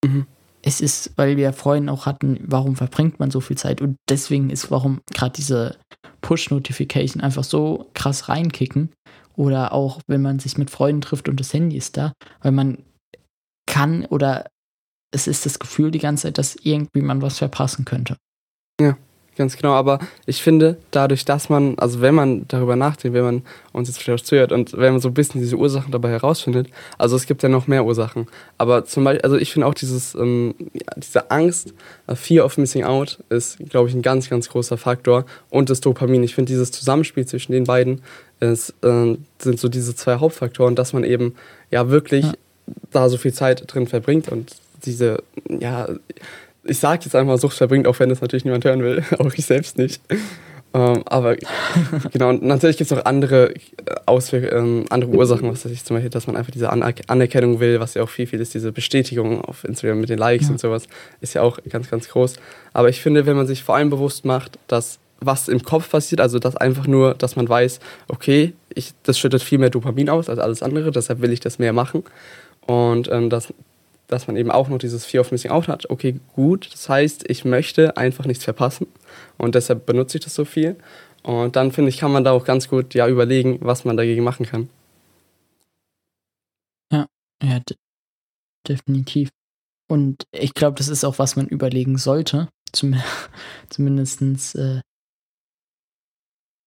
[0.04, 0.26] Mhm
[0.66, 4.50] es ist, weil wir vorhin auch hatten, warum verbringt man so viel Zeit und deswegen
[4.50, 5.76] ist, warum gerade diese
[6.22, 8.92] Push-Notification einfach so krass reinkicken
[9.36, 12.82] oder auch, wenn man sich mit Freunden trifft und das Handy ist da, weil man
[13.66, 14.48] kann oder
[15.14, 18.16] es ist das Gefühl die ganze Zeit, dass irgendwie man was verpassen könnte.
[18.80, 18.98] Ja.
[19.36, 23.42] Ganz genau, aber ich finde, dadurch, dass man, also wenn man darüber nachdenkt, wenn man
[23.72, 27.16] uns jetzt vielleicht zuhört und wenn man so ein bisschen diese Ursachen dabei herausfindet, also
[27.16, 30.54] es gibt ja noch mehr Ursachen, aber zum Beispiel, also ich finde auch dieses, ähm,
[30.96, 31.74] diese Angst,
[32.10, 35.80] uh, Fear of Missing Out ist, glaube ich, ein ganz, ganz großer Faktor und das
[35.82, 36.22] Dopamin.
[36.22, 38.00] Ich finde dieses Zusammenspiel zwischen den beiden
[38.40, 41.34] ist, äh, sind so diese zwei Hauptfaktoren, dass man eben
[41.70, 42.32] ja wirklich ja.
[42.90, 45.88] da so viel Zeit drin verbringt und diese, ja,
[46.68, 49.46] ich sage jetzt einmal Sucht verbringt, auch wenn das natürlich niemand hören will, auch ich
[49.46, 50.00] selbst nicht.
[50.74, 51.36] Ähm, aber
[52.12, 53.60] genau, und natürlich gibt es noch andere äh,
[54.04, 57.60] Auswirk ähm, andere Ursachen, was weiß ich zum Beispiel, dass man einfach diese Aner Anerkennung
[57.60, 60.52] will, was ja auch viel, viel ist, diese Bestätigung auf Instagram mit den Likes Ja.
[60.52, 60.88] und sowas,
[61.20, 62.34] ist ja auch ganz, ganz groß.
[62.72, 66.20] Aber ich finde, wenn man sich vor allem bewusst macht, dass was im Kopf passiert,
[66.20, 70.28] also dass einfach nur, dass man weiß, okay, ich, das schüttet viel mehr Dopamin aus
[70.28, 72.04] als alles andere, deshalb will ich das mehr machen.
[72.66, 73.52] Und ähm, dass,
[74.08, 75.90] dass man eben auch noch dieses Fear of Missing Out hat.
[75.90, 78.86] Okay, gut, das heißt, ich möchte einfach nichts verpassen
[79.38, 80.76] und deshalb benutze ich das so viel.
[81.22, 84.22] Und dann finde ich, kann man da auch ganz gut ja überlegen, was man dagegen
[84.22, 84.68] machen kann.
[87.42, 87.76] Ja, de
[88.68, 89.30] definitiv.
[89.88, 92.48] Und ich glaube, das ist auch, was man überlegen sollte.
[92.72, 92.94] Zum,
[93.70, 94.80] zumindestens, äh,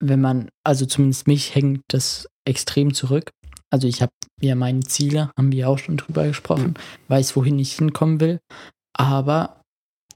[0.02, 3.30] wenn man, also zumindest mich hängt das extrem zurück.
[3.72, 6.74] Also ich habe ja meine Ziele, haben wir auch schon drüber gesprochen,
[7.08, 8.40] weiß, wohin ich hinkommen will.
[8.94, 9.62] Aber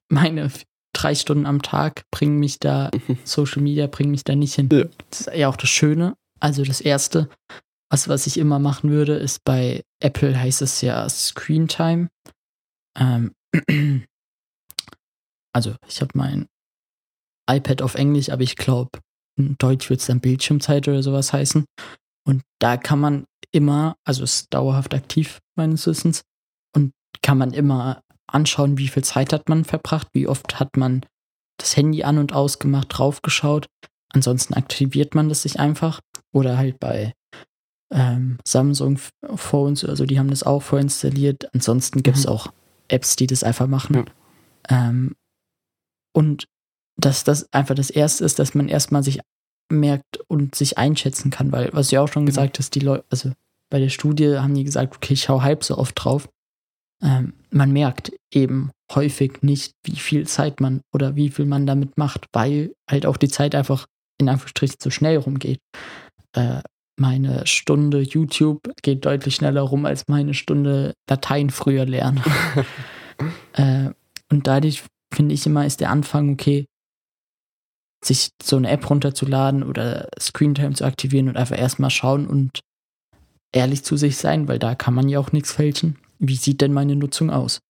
[0.08, 0.50] meine
[0.92, 2.90] drei Stunden am Tag bringen mich da,
[3.24, 4.68] Social Media bringen mich da nicht hin.
[4.72, 4.84] Ja.
[5.10, 6.16] Das ist ja auch das Schöne.
[6.40, 7.28] Also das Erste,
[7.90, 12.08] was, was ich immer machen würde, ist bei Apple heißt es ja Screen Time.
[12.98, 13.32] Ähm,
[15.52, 16.46] also ich habe mein
[17.50, 18.98] iPad auf Englisch, aber ich glaube,
[19.36, 21.64] in Deutsch wird es dann Bildschirmzeit oder sowas heißen.
[22.26, 26.22] Und da kann man immer, also es ist dauerhaft aktiv meines Wissens,
[26.74, 31.06] und kann man immer anschauen, wie viel Zeit hat man verbracht, wie oft hat man
[31.58, 33.66] das Handy an und ausgemacht, draufgeschaut.
[34.12, 36.00] Ansonsten aktiviert man das sich einfach.
[36.32, 37.14] Oder halt bei
[37.92, 38.98] ähm, Samsung
[39.36, 41.54] Phones oder so, die haben das auch vorinstalliert.
[41.54, 42.32] Ansonsten gibt es Mhm.
[42.32, 42.52] auch
[42.88, 43.94] Apps, die das einfach machen.
[43.94, 44.04] Ja.
[44.88, 45.14] Ähm,
[46.12, 46.46] und
[46.96, 49.20] dass das einfach das Erste ist, dass man erstmal sich
[49.70, 53.04] merkt und sich einschätzen kann, weil, was du ja auch schon gesagt hast, die Leute,
[53.10, 53.32] also
[53.70, 56.28] bei der Studie haben die gesagt, okay, ich schau halb so oft drauf.
[57.02, 61.96] Ähm, man merkt eben häufig nicht, wie viel Zeit man oder wie viel man damit
[61.98, 63.86] macht, weil halt auch die Zeit einfach
[64.20, 65.58] in Anführungsstrichen zu schnell rumgeht.
[66.34, 66.62] Äh,
[66.96, 72.22] meine Stunde YouTube geht deutlich schneller rum als meine Stunde Latein früher lernen.
[73.54, 73.90] äh,
[74.30, 76.66] und dadurch finde ich immer, ist der Anfang okay,
[78.04, 82.60] sich so eine App runterzuladen oder Screentime zu aktivieren und einfach erstmal schauen und
[83.54, 85.96] ehrlich zu sich sein, weil da kann man ja auch nichts fälschen.
[86.18, 87.60] Wie sieht denn meine Nutzung aus?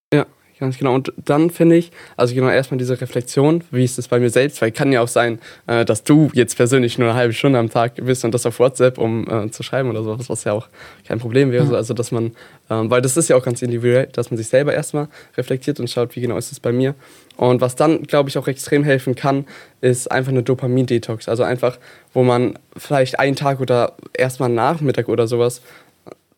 [0.60, 0.94] Ganz genau.
[0.94, 4.62] Und dann finde ich, also genau erstmal diese Reflexion, wie ist es bei mir selbst,
[4.62, 7.70] weil kann ja auch sein, äh, dass du jetzt persönlich nur eine halbe Stunde am
[7.70, 10.68] Tag bist und das auf WhatsApp, um äh, zu schreiben oder sowas, was ja auch
[11.06, 11.72] kein Problem wäre.
[11.72, 11.72] Ja.
[11.72, 12.36] Also, dass man,
[12.70, 15.90] ähm, weil das ist ja auch ganz individuell, dass man sich selber erstmal reflektiert und
[15.90, 16.94] schaut, wie genau ist es bei mir.
[17.36, 19.46] Und was dann, glaube ich, auch extrem helfen kann,
[19.80, 21.28] ist einfach eine Dopamin-Detox.
[21.28, 21.78] Also einfach,
[22.12, 25.62] wo man vielleicht einen Tag oder erstmal Nachmittag oder sowas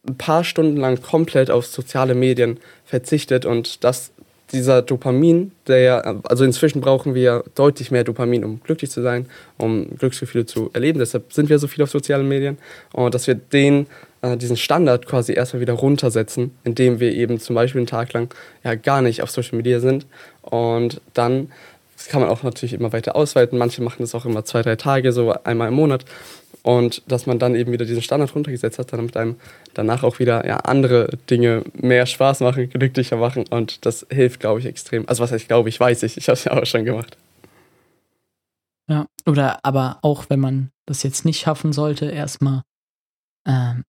[0.09, 4.13] ein paar Stunden lang komplett auf soziale Medien verzichtet und dass
[4.53, 9.27] dieser Dopamin, der ja, also inzwischen brauchen wir deutlich mehr Dopamin, um glücklich zu sein,
[9.59, 10.99] um Glücksgefühle zu erleben.
[10.99, 12.59] Deshalb sind wir so viel auf sozialen Medien
[12.93, 13.87] und dass wir den,
[14.23, 18.33] äh, diesen Standard quasi erstmal wieder runtersetzen, indem wir eben zum Beispiel einen Tag lang
[18.63, 20.07] ja gar nicht auf Social Media sind
[20.43, 21.49] und dann
[21.97, 23.59] das kann man auch natürlich immer weiter ausweiten.
[23.59, 26.05] Manche machen das auch immer zwei, drei Tage, so einmal im Monat.
[26.67, 29.37] Und dass man dann eben wieder diesen Standard runtergesetzt hat, damit einem
[29.75, 33.45] danach auch wieder ja, andere Dinge mehr Spaß machen, glücklicher machen.
[33.51, 35.09] Und das hilft, glaube ich, extrem.
[35.09, 36.17] Also was heißt, glaube ich, weiß ich.
[36.17, 37.17] Ich habe es ja auch schon gemacht.
[38.91, 42.63] Ja, oder aber auch wenn man das jetzt nicht schaffen sollte, erstmal
[43.47, 43.85] ähm,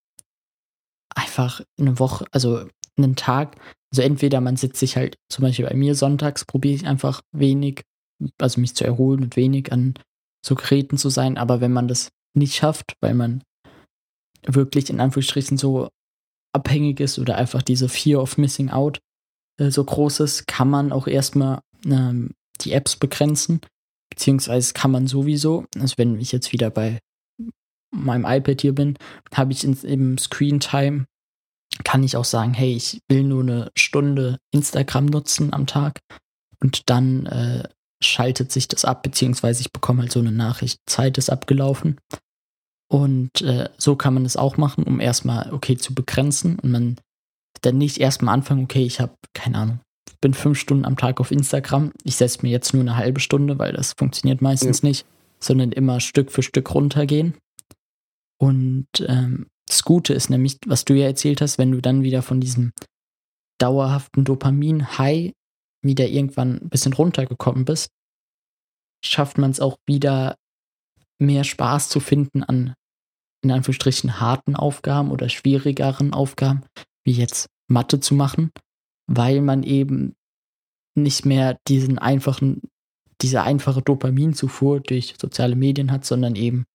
[1.16, 3.56] einfach eine Woche, also einen Tag,
[3.92, 7.82] also entweder man sitzt sich halt, zum Beispiel bei mir sonntags, probiere ich einfach wenig,
[8.40, 9.96] also mich zu erholen und wenig an
[10.46, 13.44] so Geräten zu sein, aber wenn man das nicht schafft, weil man
[14.46, 15.90] wirklich in Anführungsstrichen so
[16.54, 19.00] abhängig ist oder einfach diese Fear of Missing Out
[19.60, 23.62] äh, so groß ist, kann man auch erstmal ähm, die Apps begrenzen
[24.10, 27.00] beziehungsweise kann man sowieso, also wenn ich jetzt wieder bei
[27.92, 28.98] meinem iPad hier bin,
[29.34, 31.06] habe ich in, im Screen Time,
[31.84, 36.00] kann ich auch sagen, hey, ich will nur eine Stunde Instagram nutzen am Tag
[36.60, 37.70] und dann äh,
[38.02, 41.98] schaltet sich das ab, beziehungsweise ich bekomme halt so eine Nachricht, Zeit ist abgelaufen.
[42.90, 46.96] Und äh, so kann man das auch machen, um erstmal okay zu begrenzen und man
[47.62, 49.80] dann nicht erstmal anfangen, okay, ich habe, keine Ahnung,
[50.22, 51.92] bin fünf Stunden am Tag auf Instagram.
[52.04, 55.06] Ich setze mir jetzt nur eine halbe Stunde, weil das funktioniert meistens nicht,
[55.40, 57.36] sondern immer Stück für Stück runtergehen.
[58.40, 62.22] Und ähm, das Gute ist nämlich, was du ja erzählt hast, wenn du dann wieder
[62.22, 62.72] von diesem
[63.60, 65.34] dauerhaften Dopamin-High
[65.84, 67.90] wieder irgendwann ein bisschen runtergekommen bist,
[69.04, 70.36] schafft man es auch wieder
[71.20, 72.74] mehr Spaß zu finden an
[73.44, 76.64] in Anführungsstrichen harten Aufgaben oder schwierigeren Aufgaben,
[77.06, 78.52] wie jetzt Mathe zu machen.
[79.10, 80.16] weil man eben
[80.96, 82.62] nicht mehr diesen einfachen,
[83.22, 86.66] diese einfache Dopaminzufuhr durch soziale Medien hat, sondern eben,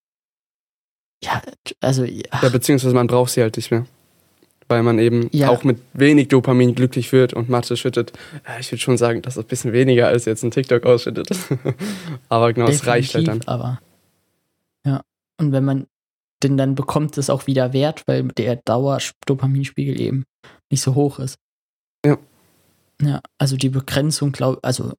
[1.23, 1.43] ja,
[1.81, 2.05] also.
[2.05, 3.85] Ja, beziehungsweise man braucht sie halt nicht mehr.
[4.69, 5.51] Weil man eben Ja.
[5.51, 8.13] auch mit wenig Dopamin glücklich wird und Mathe schüttet.
[8.47, 11.29] äh, Ich würde schon sagen, das ist ein bisschen weniger als jetzt ein TikTok ausschüttet.
[12.31, 13.41] Aber genau, es reicht halt dann.
[13.41, 13.81] Definitiv, Aber
[14.87, 15.03] ja,
[15.41, 15.87] und wenn man
[16.43, 20.25] den dann bekommt es auch wieder wert, weil der Dauerdopaminspiegel eben
[20.71, 21.39] nicht so hoch ist.
[22.05, 22.19] Ja.
[23.01, 24.93] Ja, also die Begrenzung, glaube also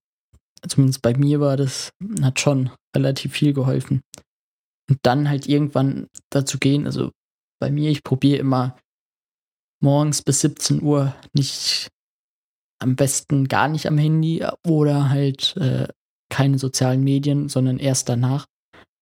[0.67, 1.91] zumindest bei mir war das,
[2.21, 4.01] hat schon relativ viel geholfen.
[4.89, 7.11] Und dann halt irgendwann dazu gehen, also
[7.59, 8.77] bei mir, ich probiere immer
[9.81, 11.89] morgens bis 17 Uhr nicht
[12.79, 15.87] am besten gar nicht am Handy oder halt äh,
[16.29, 18.45] keine sozialen Medien, sondern erst danach,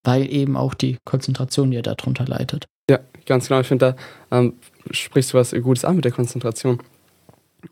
[0.04, 2.66] weil eben auch die Konzentration ja darunter leidet.
[2.90, 3.62] Ja, ganz genau.
[3.62, 3.96] Ich finde,
[4.30, 4.54] da ähm,
[4.90, 6.80] sprichst du was Gutes an mit der Konzentration.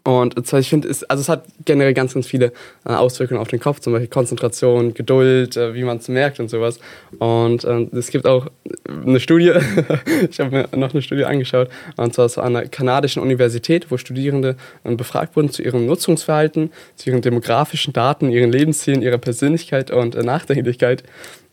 [0.04, 2.54] Und zwar, ich finde, es, also es hat generell ganz, ganz viele
[2.86, 6.50] äh, Auswirkungen auf den Kopf, zum Beispiel Konzentration, Geduld, äh, wie man es merkt und
[6.50, 6.80] sowas.
[7.18, 8.48] Und ähm, es gibt auch
[8.88, 9.52] eine Studie,
[10.30, 14.56] ich habe mir noch eine Studie angeschaut, und zwar zu einer kanadischen Universität, wo Studierende
[14.86, 20.14] ähm, befragt wurden zu ihrem Nutzungsverhalten, zu ihren demografischen Daten, ihren Lebenszielen, ihrer Persönlichkeit und
[20.14, 21.04] äh, Nachdenklichkeit.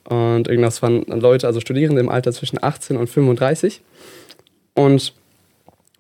[0.09, 3.83] Und irgendwas waren Leute, also Studierende im Alter zwischen 18 und 35.
[4.75, 5.15] Und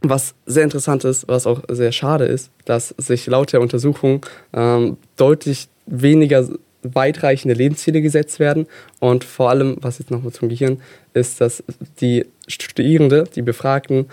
[0.01, 4.99] was sehr interessant ist, was auch sehr schade ist, dass sich laut der Untersuchung ähm,
[5.17, 6.49] deutlich weniger
[6.83, 8.67] weitreichende Lebensziele gesetzt werden.
[9.01, 10.81] Und vor allem, was jetzt nochmal zum Gehirn,
[11.15, 11.65] ist, dass
[12.01, 14.07] die Studierende, die Befragten,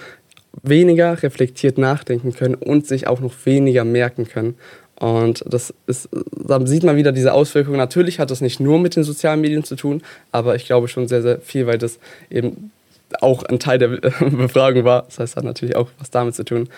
[0.62, 4.56] weniger reflektiert nachdenken können und sich auch noch weniger merken können.
[5.04, 7.76] Und das ist, da sieht man wieder diese Auswirkungen.
[7.76, 11.10] Natürlich hat das nicht nur mit den sozialen Medien zu tun, aber ich glaube schon
[11.10, 12.72] sehr, sehr viel, weil das eben
[13.20, 13.88] auch ein Teil der
[14.30, 15.02] Befragung war.
[15.02, 16.70] Das heißt, hat natürlich auch was damit zu tun.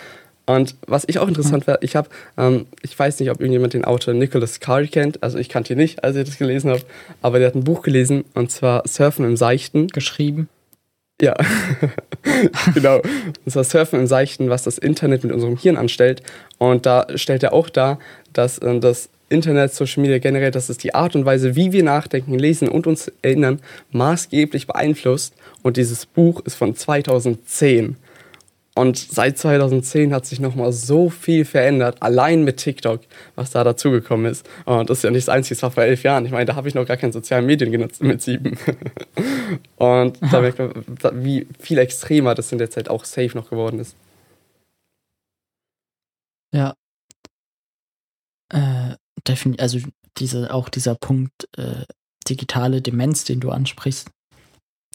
[0.48, 3.86] Und was ich auch interessant war, ich habe, ähm, ich weiß nicht, ob irgendjemand den
[3.86, 6.82] Autor Nicholas Carr kennt, also ich kannte ihn nicht, als ich das gelesen habe,
[7.22, 9.86] aber der hat ein Buch gelesen und zwar Surfen im Seichten.
[9.90, 10.50] Geschrieben.
[11.21, 11.34] Ja,
[12.73, 12.97] genau.
[12.99, 16.21] Und zwar Surfen im Seichten, was das Internet mit unserem Hirn anstellt.
[16.58, 17.99] Und da stellt er auch dar,
[18.34, 21.84] dass äh, das Internet, Social Media generell, dass es die Art und Weise, wie wir
[21.84, 23.60] nachdenken, lesen und uns erinnern,
[23.91, 25.34] maßgeblich beeinflusst.
[25.63, 27.95] Und dieses Buch ist von 2010.
[28.78, 33.00] Und seit 2010 hat sich nochmal so viel verändert, allein mit TikTok,
[33.36, 34.46] was da dazugekommen ist.
[34.66, 36.26] Und das ist ja nicht das Einzige, das war vor elf Jahren.
[36.26, 38.58] Ich meine, da habe ich noch gar keine sozialen Medien genutzt mit sieben.
[39.78, 40.74] Und da merkt man,
[41.24, 43.96] wie viel extremer das in der Zeit auch safe noch geworden ist.
[46.54, 46.76] Ja.
[48.50, 49.80] Äh, definitiv, also
[50.18, 51.86] diese, auch dieser Punkt äh,
[52.28, 54.10] digitale Demenz, den du ansprichst.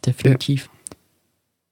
[0.05, 0.69] Definitiv.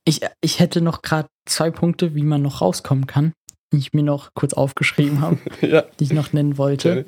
[0.06, 3.32] Ich, ich hätte noch gerade zwei Punkte, wie man noch rauskommen kann,
[3.72, 5.82] die ich mir noch kurz aufgeschrieben habe, ja.
[5.98, 7.04] die ich noch nennen wollte, Okay.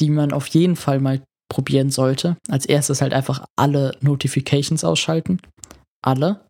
[0.00, 2.36] die man auf jeden Fall mal probieren sollte.
[2.48, 5.40] Als erstes halt einfach alle Notifications ausschalten.
[6.02, 6.44] Alle.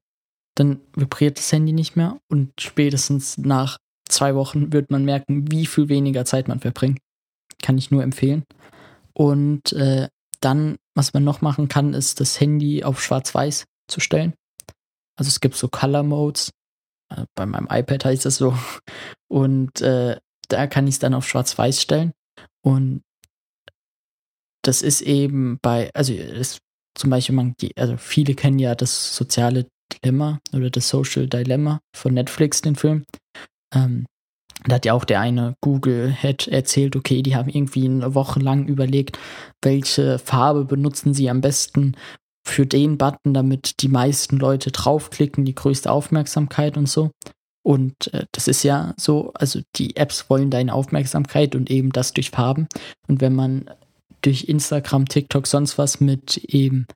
[0.56, 5.66] Dann vibriert das Handy nicht mehr und spätestens nach zwei Wochen wird man merken, wie
[5.66, 6.98] viel weniger Zeit man verbringt.
[7.62, 8.42] Kann ich nur empfehlen.
[9.12, 10.08] Und äh,
[10.40, 14.34] dann, was man noch machen kann, ist das Handy auf schwarz-weiß zu stellen.
[15.16, 16.50] Also es gibt so Color Modes.
[17.10, 18.56] Äh, bei meinem iPad heißt das so.
[19.28, 20.16] Und äh,
[20.48, 22.12] da kann ich es dann auf schwarz-weiß stellen.
[22.62, 23.02] Und
[24.62, 26.58] das ist eben bei, also das,
[26.94, 32.14] zum Beispiel, man, also viele kennen ja das soziale Dilemma oder das Social Dilemma von
[32.14, 33.04] Netflix, den Film.
[33.74, 34.06] Ähm,
[34.64, 38.66] da hat ja auch der eine Google-Head erzählt, okay, die haben irgendwie eine Woche lang
[38.66, 39.18] überlegt,
[39.62, 41.96] welche Farbe benutzen sie am besten
[42.48, 47.10] für den Button, damit die meisten Leute draufklicken, die größte Aufmerksamkeit und so.
[47.62, 52.12] Und äh, das ist ja so, also die Apps wollen deine Aufmerksamkeit und eben das
[52.12, 52.68] durch Farben.
[53.06, 53.70] Und wenn man
[54.22, 56.86] durch Instagram, TikTok, sonst was mit eben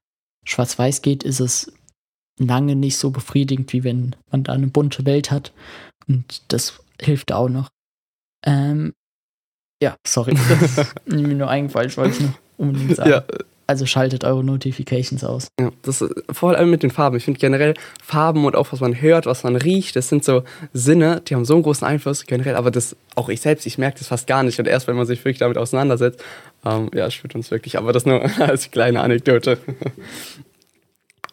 [0.44, 1.72] Schwarz-Weiß geht, ist es
[2.38, 5.52] lange nicht so befriedigend, wie wenn man da eine bunte Welt hat.
[6.08, 7.68] Und das hilft auch noch.
[8.44, 8.94] Ähm,
[9.82, 10.34] ja, sorry.
[10.48, 13.10] Das ist mir nur eingefallen, ich wollte es noch unbedingt sagen.
[13.10, 13.24] Ja,
[13.72, 15.48] Also schaltet eure Notifications aus.
[15.58, 17.16] Ja, das vor allem mit den Farben.
[17.16, 17.72] Ich finde generell
[18.04, 20.42] Farben und auch was man hört, was man riecht, das sind so
[20.74, 23.98] Sinne, die haben so einen großen Einfluss generell, aber das, auch ich selbst, ich merke
[23.98, 26.22] das fast gar nicht und erst wenn man sich wirklich damit auseinandersetzt,
[26.66, 29.56] ähm, ja, spürt uns wirklich, aber das nur als kleine Anekdote.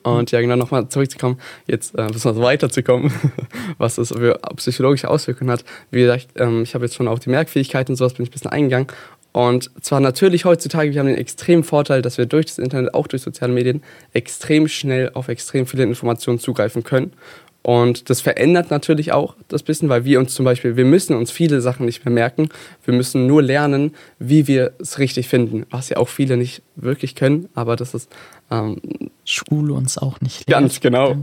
[0.02, 3.12] Und ja, genau, nochmal zurückzukommen, jetzt äh, bisschen weiterzukommen,
[3.78, 5.66] was das für psychologische Auswirkungen hat.
[5.92, 8.32] Wie gesagt, ähm, ich habe jetzt schon auf die Merkfähigkeit und sowas bin ich ein
[8.32, 8.88] bisschen eingegangen.
[9.32, 13.08] Und zwar natürlich heutzutage, wir haben den extremen Vorteil, dass wir durch das Internet, auch
[13.08, 17.14] durch soziale Medien, extrem schnell auf extrem viele Informationen zugreifen können.
[17.62, 21.30] Und das verändert natürlich auch das bisschen, weil wir uns zum Beispiel, wir müssen uns
[21.30, 22.50] viele Sachen nicht mehr merken.
[22.86, 27.16] Wir müssen nur lernen, wie wir es richtig finden, was ja auch viele nicht wirklich
[27.16, 28.10] können, aber das ist
[28.50, 28.78] ähm,
[29.26, 30.62] Schule uns auch nicht lehrt.
[30.62, 31.18] Ganz genau.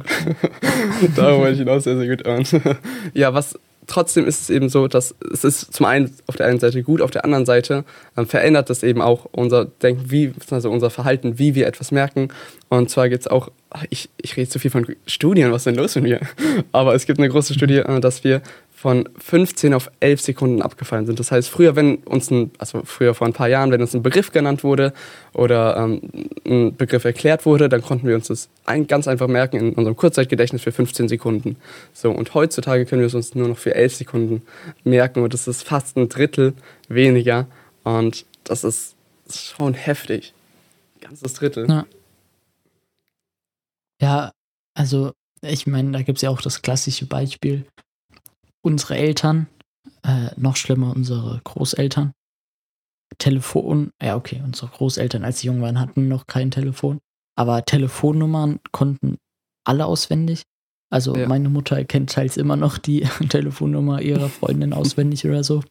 [1.17, 2.27] da wollte ich hinaus sehr, sehr gut.
[2.27, 2.53] Und
[3.15, 6.59] ja, was trotzdem ist es eben so, dass es ist zum einen auf der einen
[6.59, 7.85] Seite gut, auf der anderen Seite
[8.17, 12.29] ähm, verändert das eben auch unser Denken, wie, also unser Verhalten, wie wir etwas merken.
[12.69, 13.51] Und zwar gibt es auch,
[13.91, 16.21] ich, ich rede zu viel von Studien, was ist denn los mit mir?
[16.73, 18.43] Aber es gibt eine große Studie, äh, dass wir
[18.77, 21.19] von 15 auf 11 Sekunden abgefallen sind.
[21.19, 24.03] Das heißt, früher, wenn uns ein, also früher vor ein paar Jahren, wenn uns ein
[24.03, 24.93] Begriff genannt wurde
[25.33, 26.03] oder ähm,
[26.45, 29.97] ein Begriff erklärt wurde, dann konnten wir uns das ein, ganz einfach merken in unserem
[29.97, 31.57] Kurzzeitgedächtnis für 15 Sekunden.
[31.95, 34.43] So, und heutzutage können wir es uns nur noch für 11 Sekunden
[34.85, 36.53] merken und das ist fast ein Drittel
[36.91, 37.47] weniger
[37.83, 38.95] und das ist
[39.31, 40.35] schon heftig.
[40.97, 41.67] Ein ganzes Drittel.
[41.67, 41.87] Ja,
[44.03, 44.33] ja
[44.75, 47.65] also ich meine, da gibt es ja auch das klassische Beispiel,
[48.67, 49.47] unsere Eltern,
[50.03, 52.13] äh, noch schlimmer unsere Großeltern.
[53.19, 56.99] Telefon, ja okay, unsere Großeltern, als sie jung waren, hatten noch kein Telefon.
[57.39, 59.19] Aber Telefonnummern konnten
[59.65, 60.43] alle auswendig.
[60.91, 61.29] Also ja.
[61.29, 65.63] meine Mutter kennt teils immer noch die Telefonnummer ihrer Freundin auswendig oder so.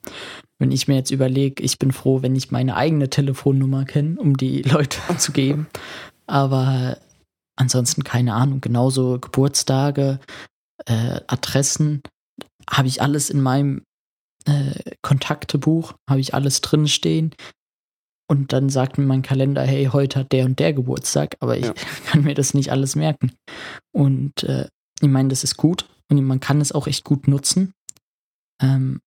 [0.58, 4.38] Wenn ich mir jetzt überlege, ich bin froh, wenn ich meine eigene Telefonnummer kenne, um
[4.38, 5.68] die Leute zu geben.
[6.28, 6.98] Aber
[7.58, 8.62] ansonsten keine Ahnung.
[8.62, 10.20] Genauso Geburtstage,
[10.86, 12.02] äh, Adressen
[12.70, 13.84] habe ich alles in meinem
[14.46, 17.34] äh, Kontaktebuch, habe ich alles drinstehen.
[18.28, 21.66] Und dann sagt mir mein Kalender, hey, heute hat der und der Geburtstag, aber ich
[21.66, 21.74] ja.
[22.08, 23.34] kann mir das nicht alles merken.
[23.92, 24.68] Und äh,
[25.02, 27.74] ich meine, das ist gut und man kann es auch echt gut nutzen,
[28.62, 29.02] ähm,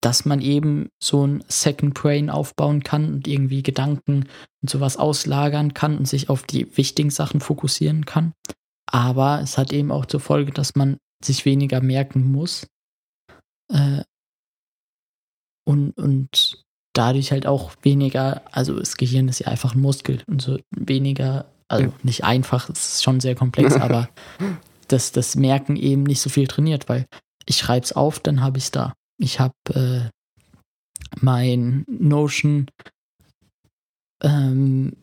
[0.00, 4.28] dass man eben so ein Second Brain aufbauen kann und irgendwie Gedanken
[4.62, 8.32] und sowas auslagern kann und sich auf die wichtigen Sachen fokussieren kann.
[8.90, 12.66] Aber es hat eben auch zur Folge, dass man sich weniger merken muss
[13.68, 14.02] äh,
[15.64, 20.40] und, und dadurch halt auch weniger, also das Gehirn ist ja einfach ein Muskel und
[20.40, 24.08] so weniger, also nicht einfach, es ist schon sehr komplex, aber
[24.88, 27.06] das, das Merken eben nicht so viel trainiert, weil
[27.44, 28.94] ich schreibe es auf, dann habe ich es da.
[29.18, 30.10] Ich habe äh,
[31.20, 32.66] mein Notion
[34.22, 34.96] ähm,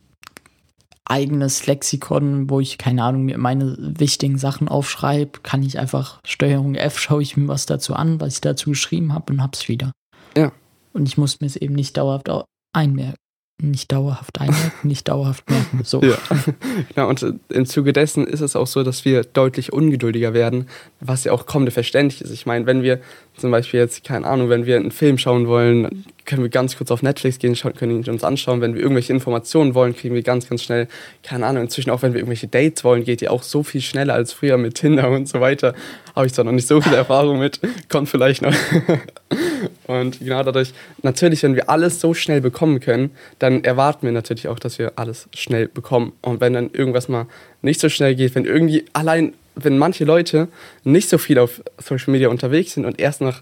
[1.05, 6.75] eigenes Lexikon, wo ich, keine Ahnung, mir meine wichtigen Sachen aufschreibe, kann ich einfach Steuerung
[6.75, 9.91] F, schaue ich mir was dazu an, was ich dazu geschrieben habe und hab's wieder.
[10.37, 10.51] Ja.
[10.93, 12.29] Und ich muss mir es eben nicht dauerhaft
[12.73, 13.15] einmerken
[13.63, 15.81] nicht dauerhaft einmerken, nicht dauerhaft merken.
[15.83, 16.01] So.
[16.01, 16.17] Ja.
[16.93, 20.67] Genau, und im Zuge dessen ist es auch so, dass wir deutlich ungeduldiger werden,
[20.99, 22.31] was ja auch kommende verständlich ist.
[22.31, 22.99] Ich meine, wenn wir
[23.37, 26.91] zum Beispiel jetzt, keine Ahnung, wenn wir einen Film schauen wollen, können wir ganz kurz
[26.91, 28.61] auf Netflix gehen, können ihn uns anschauen.
[28.61, 30.87] Wenn wir irgendwelche Informationen wollen, kriegen wir ganz, ganz schnell,
[31.23, 34.13] keine Ahnung, inzwischen auch wenn wir irgendwelche Dates wollen, geht die auch so viel schneller
[34.13, 35.73] als früher mit Tinder und so weiter.
[36.15, 37.59] Habe ich zwar noch nicht so viel Erfahrung mit,
[37.89, 38.53] kommt vielleicht noch.
[39.87, 44.47] Und genau dadurch, natürlich, wenn wir alles so schnell bekommen können, dann erwarten wir natürlich
[44.47, 46.13] auch, dass wir alles schnell bekommen.
[46.21, 47.27] Und wenn dann irgendwas mal
[47.61, 50.47] nicht so schnell geht, wenn irgendwie allein, wenn manche Leute
[50.83, 53.41] nicht so viel auf Social Media unterwegs sind und erst nach,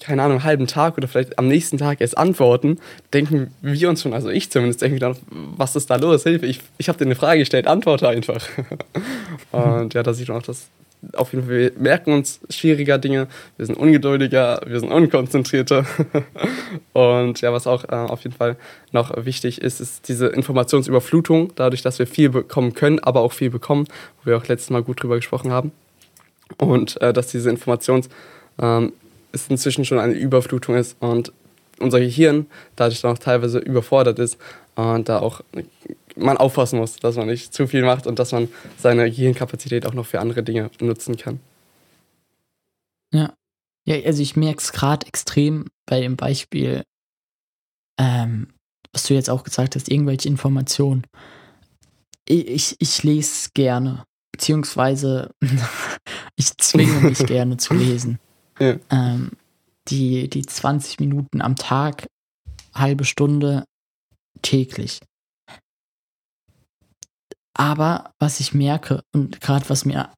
[0.00, 2.78] keine Ahnung, einem halben Tag oder vielleicht am nächsten Tag erst antworten,
[3.12, 6.22] denken wir uns schon, also ich zumindest, denke dann, was ist da los?
[6.22, 8.46] Hilfe, ich, ich habe dir eine Frage gestellt, antworte einfach.
[9.52, 10.68] und ja, da sieht man auch, dass
[11.14, 15.86] auf jeden Fall, wir merken uns schwieriger Dinge, wir sind ungeduldiger, wir sind unkonzentrierter.
[16.92, 18.56] und ja, was auch äh, auf jeden Fall
[18.92, 23.50] noch wichtig ist, ist diese Informationsüberflutung, dadurch, dass wir viel bekommen können, aber auch viel
[23.50, 23.86] bekommen,
[24.22, 25.72] wo wir auch letztes Mal gut drüber gesprochen haben.
[26.58, 28.08] Und äh, dass diese Informations
[28.60, 28.92] ähm,
[29.32, 31.32] ist inzwischen schon eine Überflutung ist und
[31.78, 32.46] unser Gehirn
[32.76, 34.38] dadurch dann auch teilweise überfordert ist
[34.74, 35.40] und da auch
[36.20, 38.48] man aufpassen muss, dass man nicht zu viel macht und dass man
[38.78, 41.40] seine Gehirnkapazität auch noch für andere Dinge nutzen kann.
[43.12, 43.34] Ja.
[43.86, 46.84] Ja, also ich merke es gerade extrem bei dem Beispiel,
[47.98, 48.48] ähm,
[48.92, 51.06] was du jetzt auch gesagt hast, irgendwelche Informationen.
[52.26, 55.30] Ich, ich, ich lese gerne, beziehungsweise
[56.36, 58.18] ich zwinge mich gerne zu lesen.
[58.58, 58.76] Ja.
[58.90, 59.32] Ähm,
[59.88, 62.06] die, die 20 Minuten am Tag,
[62.74, 63.64] halbe Stunde
[64.42, 65.00] täglich.
[67.60, 70.10] Aber was ich merke und gerade was mir,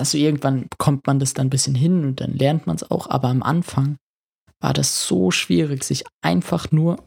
[0.00, 3.10] also irgendwann bekommt man das dann ein bisschen hin und dann lernt man es auch,
[3.10, 3.98] aber am Anfang
[4.62, 7.04] war das so schwierig, sich einfach nur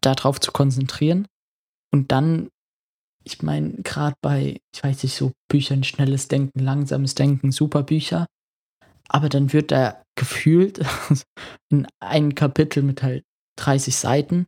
[0.00, 1.28] darauf zu konzentrieren.
[1.94, 2.48] Und dann,
[3.22, 8.26] ich meine, gerade bei, ich weiß nicht, so Büchern, schnelles Denken, langsames Denken, super Bücher,
[9.08, 10.84] aber dann wird da gefühlt
[11.70, 13.22] in einem Kapitel mit halt
[13.56, 14.46] 30 Seiten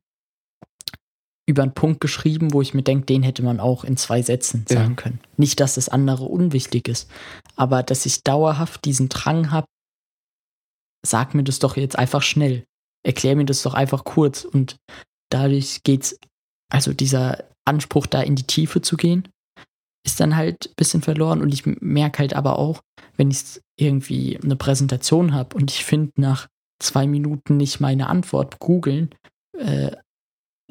[1.52, 4.64] über einen Punkt geschrieben, wo ich mir denke, den hätte man auch in zwei Sätzen
[4.68, 4.96] sagen Ja.
[4.96, 5.20] können.
[5.36, 7.08] Nicht, dass das andere unwichtig ist,
[7.56, 9.66] aber dass ich dauerhaft diesen Drang habe,
[11.06, 12.64] sag mir das doch jetzt einfach schnell.
[13.04, 14.44] Erklär mir das doch einfach kurz.
[14.44, 14.76] Und
[15.30, 16.16] dadurch geht's,
[16.72, 19.28] also dieser Anspruch, da in die Tiefe zu gehen,
[20.06, 21.42] ist dann halt ein bisschen verloren.
[21.42, 22.80] Und ich merke halt aber auch,
[23.16, 26.48] wenn ich irgendwie eine Präsentation habe und ich finde nach
[26.80, 29.14] zwei Minuten nicht meine Antwort googeln,
[29.58, 29.92] äh,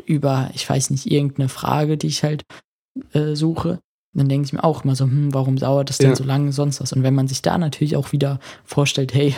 [0.05, 2.43] über, ich weiß nicht, irgendeine Frage, die ich halt
[3.13, 3.79] äh, suche,
[4.13, 6.15] dann denke ich mir auch immer so, hm, warum dauert das denn Ja.
[6.15, 6.91] so lange, sonst was?
[6.93, 9.35] Und wenn man sich da natürlich auch wieder vorstellt, hey,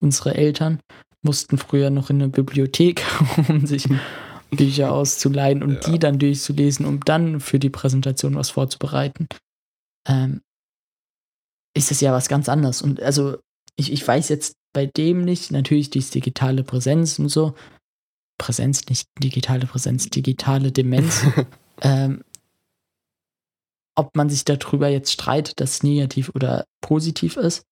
[0.00, 0.80] unsere Eltern
[1.22, 3.02] mussten früher noch in eine Bibliothek,
[3.48, 3.88] um sich
[4.50, 9.28] Bücher auszuleihen und die dann durchzulesen, um dann für die Präsentation was vorzubereiten,
[10.06, 10.42] ähm,
[11.74, 12.82] ist es ja was ganz anderes.
[12.82, 13.38] Und also,
[13.76, 17.54] ich, ich weiß jetzt bei dem nicht, natürlich diese digitale Präsenz und so,
[18.42, 21.24] Präsenz, nicht digitale Präsenz, digitale Demenz,
[21.80, 22.24] ähm,
[23.94, 27.62] ob man sich darüber jetzt streitet, dass es negativ oder positiv ist.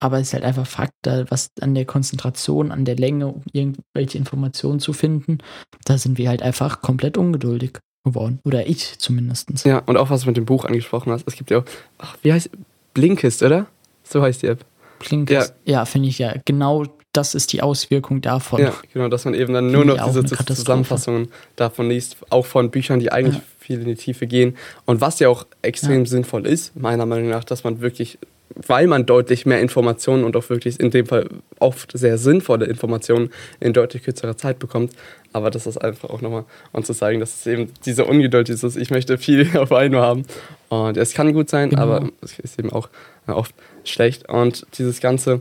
[0.00, 3.42] Aber es ist halt einfach Fakt, da was an der Konzentration, an der Länge, um
[3.52, 5.38] irgendwelche Informationen zu finden,
[5.84, 8.38] da sind wir halt einfach komplett ungeduldig geworden.
[8.44, 9.66] Oder ich zumindest.
[9.66, 11.26] Ja, und auch was du mit dem Buch angesprochen hast.
[11.26, 11.64] Es gibt ja auch,
[11.98, 12.50] ach, wie heißt
[12.94, 13.66] Blinkist, oder?
[14.02, 14.64] So heißt die App.
[14.98, 15.54] Blinkist.
[15.66, 16.34] Ja, finde ich ja.
[16.46, 16.84] Genau
[17.16, 18.60] das ist die Auswirkung davon.
[18.60, 20.24] Ja, genau, dass man eben dann nur noch diese.
[20.24, 23.42] Zusammenfassungen davon liest, auch von Büchern, die eigentlich Ja.
[23.58, 24.56] viel in die Tiefe gehen.
[24.84, 28.18] Und was ja auch extrem sinnvoll ist, meiner Meinung nach, dass man wirklich,
[28.54, 33.30] weil man deutlich mehr Informationen und auch wirklich in dem Fall oft sehr sinnvolle Informationen
[33.60, 34.92] in deutlich kürzerer Zeit bekommt.
[35.32, 38.76] Aber das ist einfach auch nochmal, um zu zeigen, dass es eben diese Ungeduld, dieses,
[38.76, 40.24] ich möchte viel auf einmal haben.
[40.68, 41.82] Und es kann gut sein, Genau.
[41.82, 42.88] aber es ist eben auch
[43.26, 43.54] oft
[43.84, 44.28] schlecht.
[44.28, 45.40] Und dieses ganze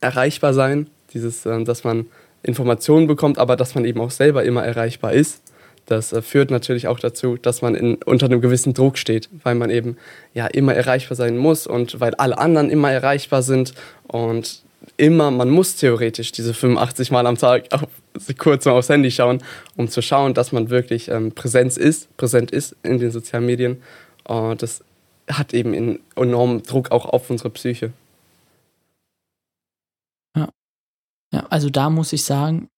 [0.00, 2.06] erreichbar sein, dieses, ähm, dass man
[2.42, 5.42] Informationen bekommt, aber dass man eben auch selber immer erreichbar ist.
[5.86, 9.54] Das äh, führt natürlich auch dazu, dass man in, unter einem gewissen Druck steht, weil
[9.54, 9.96] man eben
[10.34, 13.74] ja immer erreichbar sein muss und weil alle anderen immer erreichbar sind
[14.06, 14.62] und
[14.96, 17.82] immer, man muss theoretisch diese 85 Mal am Tag auf,
[18.38, 19.42] kurz mal aufs Handy schauen,
[19.76, 23.82] um zu schauen, dass man wirklich ähm, Präsenz ist, präsent ist in den sozialen Medien.
[24.24, 24.82] Und das
[25.28, 27.92] hat eben einen enormen Druck auch auf unsere Psyche.
[31.32, 32.68] Ja, also da muss ich sagen,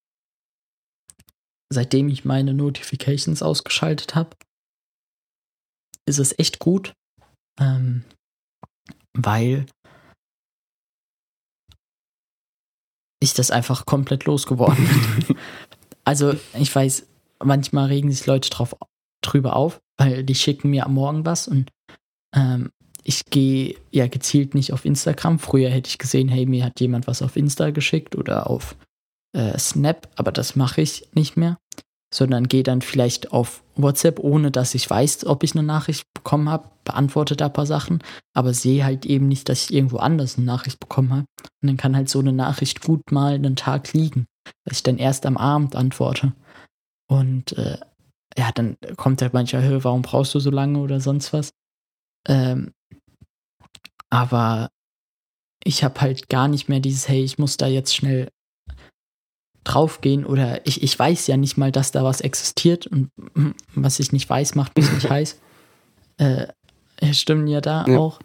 [1.71, 4.35] seitdem ich meine Notifications ausgeschaltet habe,
[6.07, 6.93] ist es echt gut,
[7.59, 8.03] ähm,
[9.13, 9.67] weil
[13.21, 15.37] ich das einfach komplett losgeworden bin.
[16.03, 17.07] also ich weiß,
[17.43, 18.75] manchmal regen sich Leute drauf,
[19.21, 21.69] drüber auf, weil die schicken mir am Morgen was und
[22.35, 22.71] ähm,
[23.09, 25.39] ich gehe ja gezielt nicht auf Instagram.
[25.39, 28.75] Früher hätte ich gesehen, hey, mir hat jemand was auf Insta geschickt oder auf
[29.35, 31.57] äh, Snap, aber das mache ich nicht mehr,
[32.13, 36.49] sondern gehe dann vielleicht auf WhatsApp, ohne dass ich weiß, ob ich eine Nachricht bekommen
[36.49, 38.03] habe, beantworte da ein paar Sachen,
[38.35, 41.25] aber sehe halt eben nicht, dass ich irgendwo anders eine Nachricht bekommen habe.
[41.63, 44.27] Und dann kann halt so eine Nachricht gut mal einen Tag liegen,
[44.65, 46.33] dass ich dann erst am Abend antworte.
[47.07, 47.79] Und äh,
[48.37, 51.49] ja, dann kommt halt manchmal, "Hä, warum brauchst du so lange oder sonst was?
[52.27, 52.71] Ähm,
[54.09, 54.69] aber
[55.63, 58.29] ich habe halt gar nicht mehr dieses, hey, ich muss da jetzt schnell
[59.63, 63.09] draufgehen oder ich, ich weiß ja nicht mal, dass da was existiert und
[63.75, 65.39] was ich nicht weiß, macht mich nicht heiß.
[66.17, 66.47] Äh,
[67.11, 67.97] stimmen ja da Ja.
[67.97, 68.19] auch.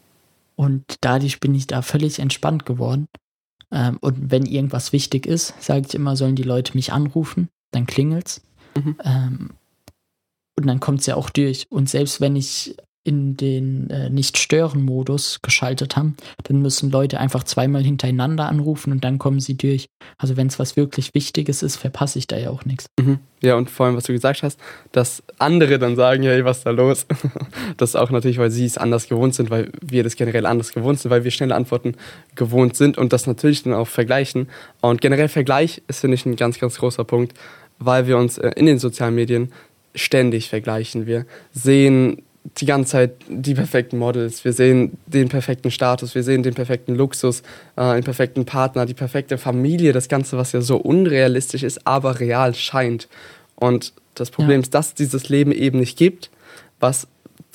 [0.57, 3.09] Und dadurch bin ich da völlig entspannt geworden.
[3.72, 7.87] Ähm, und wenn irgendwas wichtig ist, sage ich immer, sollen die Leute mich anrufen, dann
[7.87, 8.41] klingelt's.
[8.76, 8.97] Mhm.
[9.03, 9.51] Ähm,
[10.57, 11.66] und dann kommt's ja auch durch.
[11.70, 17.82] Und selbst wenn ich in den äh, Nicht-Stören-Modus geschaltet habe, dann müssen Leute einfach zweimal
[17.82, 19.86] hintereinander anrufen und dann kommen sie durch.
[20.16, 22.86] Also wenn es was wirklich Wichtiges ist, verpasse ich da ja auch nichts.
[22.98, 23.18] Mhm.
[23.42, 24.59] Ja, und vor allem, was du gesagt hast,
[24.92, 27.07] dass andere dann sagen, hey, was ist da los?
[27.76, 30.72] Das ist auch natürlich, weil sie es anders gewohnt sind, weil wir das generell anders
[30.72, 31.96] gewohnt sind, weil wir schnelle Antworten
[32.34, 34.48] gewohnt sind und das natürlich dann auch vergleichen.
[34.80, 37.34] Und generell Vergleich ist, finde ich, ein ganz, ganz großer Punkt,
[37.78, 39.52] weil wir uns äh, in den sozialen Medien
[39.94, 41.07] ständig vergleichen.
[41.07, 42.22] Wir sehen
[42.59, 46.95] die ganze Zeit die perfekten Models, wir sehen den perfekten Status, wir sehen den perfekten
[46.95, 47.42] Luxus,
[47.76, 52.20] äh, den perfekten Partner, die perfekte Familie, das Ganze, was ja so unrealistisch ist, aber
[52.20, 53.09] real scheint.
[53.57, 54.62] Und das Problem Ja.
[54.64, 56.30] ist, dass es dieses Leben eben nicht gibt,
[56.80, 57.07] was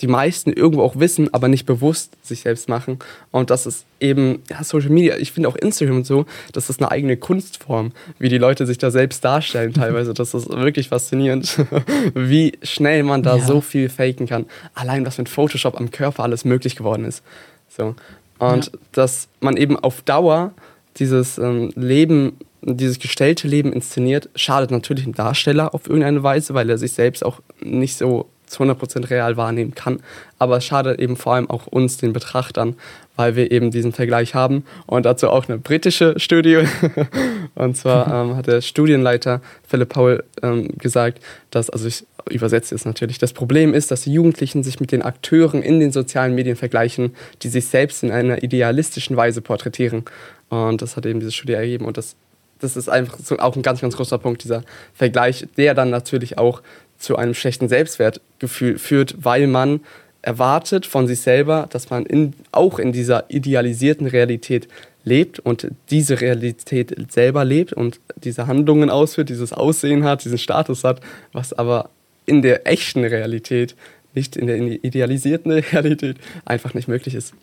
[0.02, 3.00] die meisten irgendwo auch wissen, aber nicht bewusst sich selbst machen.
[3.32, 6.82] Und das ist eben, ja, Social Media, ich finde auch Instagram und so, das ist
[6.82, 10.14] eine eigene Kunstform, wie die Leute sich da selbst darstellen teilweise.
[10.14, 11.58] Das ist wirklich faszinierend,
[12.16, 13.46] wie schnell man da Ja.
[13.46, 14.46] so viel faken kann.
[14.74, 17.24] Allein was mit Photoshop am Körper alles möglich geworden ist.
[17.68, 17.96] So.
[18.40, 18.72] Und Ja.
[18.94, 20.54] dass man eben auf Dauer
[20.98, 26.70] dieses ähm, Leben dieses gestellte Leben inszeniert, schadet natürlich dem Darsteller auf irgendeine Weise, weil
[26.70, 30.00] er sich selbst auch nicht so zu 100% real wahrnehmen kann.
[30.38, 32.76] Aber es schadet eben vor allem auch uns, den Betrachtern,
[33.16, 34.66] weil wir eben diesen Vergleich haben.
[34.86, 36.64] Und dazu auch eine britische Studie.
[37.56, 41.20] und zwar ähm, hat der Studienleiter Philipp Paul ähm, gesagt,
[41.52, 45.02] dass, also ich übersetze es natürlich, das Problem ist, dass die Jugendlichen sich mit den
[45.02, 50.06] Akteuren in den sozialen Medien vergleichen, die sich selbst in einer idealistischen Weise porträtieren.
[50.50, 51.86] Und das hat eben diese Studie ergeben.
[51.86, 52.16] Und das,
[52.60, 56.38] das ist einfach so auch ein ganz, ganz großer Punkt, dieser Vergleich, der dann natürlich
[56.38, 56.62] auch
[57.00, 59.80] zu einem schlechten Selbstwertgefühl führt, weil man
[60.22, 64.68] erwartet von sich selber, dass man in, auch in dieser idealisierten Realität
[65.06, 70.84] lebt und diese Realität selber lebt und diese Handlungen ausführt, dieses Aussehen hat, diesen Status
[70.84, 71.00] hat,
[71.32, 71.90] was aber
[72.26, 73.76] in der echten Realität,
[74.14, 77.34] nicht in der idealisierten Realität, einfach nicht möglich ist.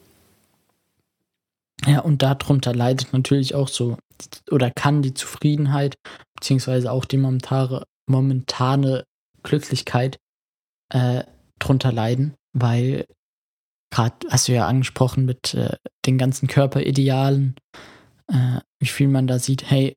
[1.86, 3.96] Ja, und darunter leidet natürlich auch so
[4.50, 5.94] oder kann die Zufriedenheit
[6.34, 9.04] beziehungsweise auch die momentane, momentane
[9.46, 10.18] Glücklichkeit
[10.92, 11.24] äh,
[11.58, 13.06] drunter leiden, weil
[13.90, 17.56] gerade hast du ja angesprochen mit äh, den ganzen Körperidealen,
[18.28, 19.96] äh, wie viel man da sieht, hey,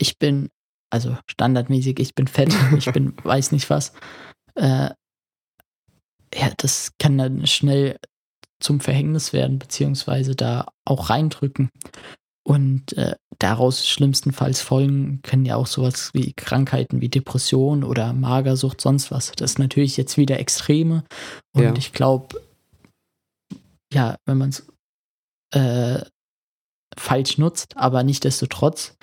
[0.00, 0.48] ich bin,
[0.90, 3.92] also standardmäßig, ich bin fett, ich bin weiß nicht was.
[4.54, 4.90] Äh,
[6.34, 7.98] ja, das kann dann schnell
[8.60, 11.70] zum Verhängnis werden, beziehungsweise da auch reindrücken.
[12.44, 18.80] Und äh, daraus schlimmstenfalls folgen können ja auch sowas wie Krankheiten wie Depression oder Magersucht,
[18.80, 19.32] sonst was.
[19.32, 21.04] Das ist natürlich jetzt wieder Extreme.
[21.54, 21.74] Und ja.
[21.76, 22.40] ich glaube,
[23.92, 24.66] ja, wenn man es
[25.54, 26.04] äh,
[26.96, 28.96] falsch nutzt, aber nichtdestotrotz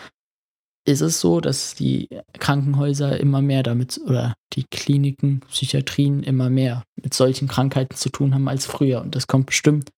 [0.88, 6.83] ist es so, dass die Krankenhäuser immer mehr damit oder die Kliniken, Psychiatrien immer mehr
[7.01, 9.01] mit solchen Krankheiten zu tun haben als früher.
[9.01, 9.89] Und das kommt bestimmt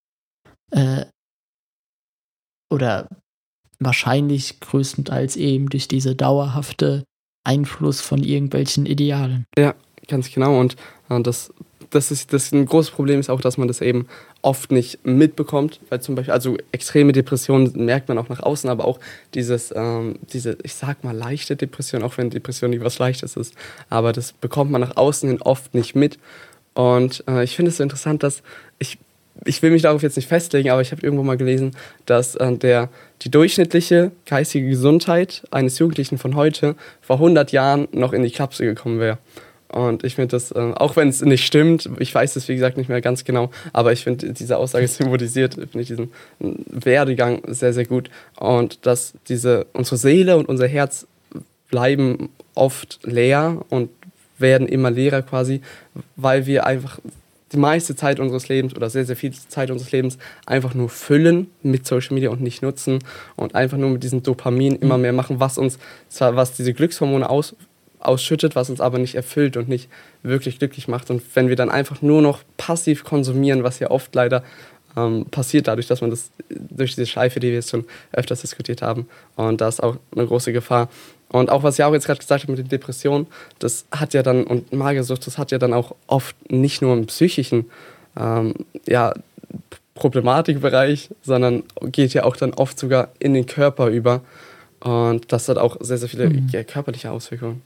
[0.72, 1.06] äh,
[2.70, 3.10] oder
[3.80, 7.04] wahrscheinlich größtenteils eben durch diese dauerhafte
[7.44, 9.46] Einfluss von irgendwelchen Idealen.
[9.58, 9.76] Ja,
[10.08, 10.60] ganz genau.
[10.60, 10.76] Und
[11.10, 11.54] äh, das,
[11.90, 14.08] das ist das ein großes Problem ist auch, dass man das eben
[14.42, 18.86] oft nicht mitbekommt, weil zum Beispiel, also extreme Depressionen merkt man auch nach außen, aber
[18.86, 19.00] auch
[19.34, 23.54] dieses, ähm, diese, ich sag mal, leichte Depression, auch wenn Depression nicht was Leichtes ist,
[23.90, 26.20] aber das bekommt man nach außen hin oft nicht mit.
[26.74, 28.44] Und äh, ich finde es so interessant, dass
[28.78, 29.00] ich
[29.46, 31.72] ich will mich darauf jetzt nicht festlegen, aber ich habe irgendwo mal gelesen,
[32.06, 32.90] dass äh, der,
[33.22, 38.66] die durchschnittliche geistige Gesundheit eines Jugendlichen von heute vor 100 Jahren noch in die Klapse
[38.66, 39.18] gekommen wäre.
[39.70, 42.78] Und ich finde das, äh, auch wenn es nicht stimmt, ich weiß es wie gesagt
[42.78, 47.42] nicht mehr ganz genau, aber ich finde, diese Aussage symbolisiert, finde ich diesen äh, Werdegang
[47.48, 48.10] sehr, sehr gut.
[48.40, 51.08] Und dass diese, unsere Seele und unser Herz
[51.70, 53.90] bleiben oft leer und
[54.40, 55.62] werden immer leerer quasi,
[56.16, 57.00] weil wir einfach
[57.52, 61.48] die meiste Zeit unseres Lebens oder sehr, sehr viel Zeit unseres Lebens einfach nur füllen
[61.64, 63.00] mit Social Media und nicht nutzen
[63.36, 65.02] und einfach nur mit diesem Dopamin immer mhm.
[65.04, 65.80] mehr machen, was uns
[66.10, 67.56] zwar, was diese Glückshormone aus,
[68.00, 69.90] ausschüttet, was uns aber nicht erfüllt und nicht
[70.24, 71.10] wirklich glücklich macht.
[71.10, 74.44] Und wenn wir dann einfach nur noch passiv konsumieren, was ja oft leider
[74.96, 78.82] ähm, passiert, dadurch, dass man das durch diese Schleife, die wir jetzt schon öfters diskutiert
[78.82, 80.90] haben, und da ist auch eine große Gefahr.
[81.30, 83.28] Und auch was auch jetzt gerade gesagt habe mit den Depressionen,
[83.60, 87.06] das hat ja dann, und Magersucht, das hat ja dann auch oft nicht nur im
[87.08, 87.70] psychischen
[88.18, 88.54] ähm,
[88.88, 89.14] ja,
[89.94, 94.22] Problematikbereich, sondern geht ja auch dann oft sogar in den Körper über.
[94.80, 96.48] Und das hat auch sehr, sehr viele mhm.
[96.50, 97.62] ja, körperliche Auswirkungen.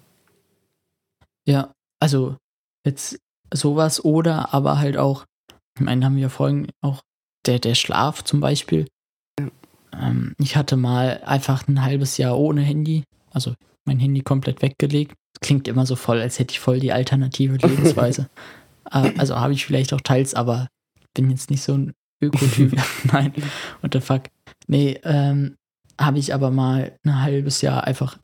[1.45, 2.37] Ja, also
[2.85, 3.19] jetzt
[3.53, 5.25] sowas oder aber halt auch,
[5.77, 7.01] ich meine, haben wir vorhin auch
[7.45, 8.87] der, der Schlaf zum Beispiel.
[9.39, 9.47] Ja.
[9.93, 13.55] Ähm, ich hatte mal einfach ein halbes Jahr ohne Handy also
[13.85, 15.15] mein Handy komplett weggelegt.
[15.41, 18.29] Klingt immer so voll, als hätte ich voll die alternative Lebensweise.
[18.91, 20.67] Äh, also habe ich vielleicht auch teils, aber
[21.13, 22.79] bin jetzt nicht so ein Ökotyp.
[23.11, 23.33] Nein,
[23.81, 24.23] what the fuck.
[24.67, 25.57] Nee, ähm,
[25.99, 28.17] habe ich aber mal ein halbes Jahr einfach,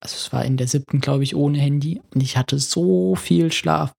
[0.00, 3.52] also es war in der siebten, glaube ich, ohne Handy und ich hatte so viel
[3.52, 3.92] Schlaf.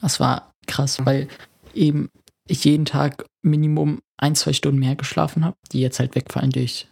[0.00, 1.28] Das war krass, weil
[1.74, 2.08] eben
[2.46, 6.88] ich jeden Tag Minimum ein, zwei Stunden mehr geschlafen habe, die jetzt halt wegfallen durch